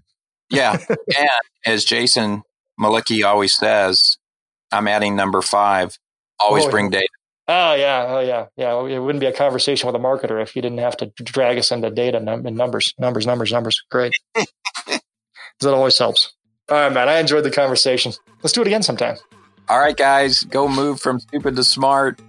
Yeah, 0.51 0.79
and 1.19 1.29
as 1.65 1.85
Jason 1.85 2.43
Mlicki 2.81 3.25
always 3.25 3.53
says, 3.55 4.17
I'm 4.73 4.87
adding 4.89 5.17
number 5.17 5.43
five. 5.43 5.99
Always 6.39 6.65
Oh, 6.65 6.71
bring 6.71 6.91
data. 6.91 7.09
Oh 7.49 7.75
yeah, 7.75 8.07
oh 8.09 8.21
yeah, 8.21 8.47
yeah. 8.57 8.79
It 8.87 8.99
wouldn't 8.99 9.21
be 9.21 9.27
a 9.27 9.33
conversation 9.33 9.87
with 9.87 9.95
a 9.97 9.99
marketer 9.99 10.43
if 10.43 10.57
you 10.57 10.63
didn't 10.63 10.79
have 10.79 10.97
to 10.99 11.07
drag 11.23 11.59
us 11.59 11.71
into 11.71 11.91
data 11.91 12.19
and 12.19 12.57
numbers, 12.57 12.93
numbers, 12.99 13.25
numbers, 13.27 13.53
numbers. 13.53 13.83
Great. 13.91 14.15
that 14.35 15.01
always 15.65 15.97
helps. 15.99 16.33
All 16.69 16.77
right, 16.77 16.93
man. 16.93 17.09
I 17.09 17.19
enjoyed 17.19 17.45
the 17.45 17.51
conversation. 17.51 18.13
Let's 18.43 18.53
do 18.53 18.63
it 18.63 18.67
again 18.67 18.83
sometime. 18.83 19.17
All 19.69 19.79
right, 19.79 19.97
guys, 19.97 20.43
go 20.45 20.69
move 20.69 21.01
from 21.01 21.21
stupid 21.21 21.55
to 21.57 21.65
smart 21.65 22.21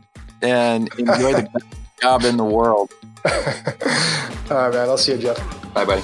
and 0.42 0.88
enjoy 1.00 1.34
the 1.34 1.50
best 1.54 1.66
job 2.02 2.24
in 2.24 2.38
the 2.38 2.46
world. 2.46 2.92
All 3.26 3.32
right, 3.32 4.74
man. 4.74 4.90
I'll 4.90 4.98
see 4.98 5.14
you, 5.14 5.18
Jeff. 5.18 5.74
Bye, 5.74 5.86
buddy. 5.86 6.04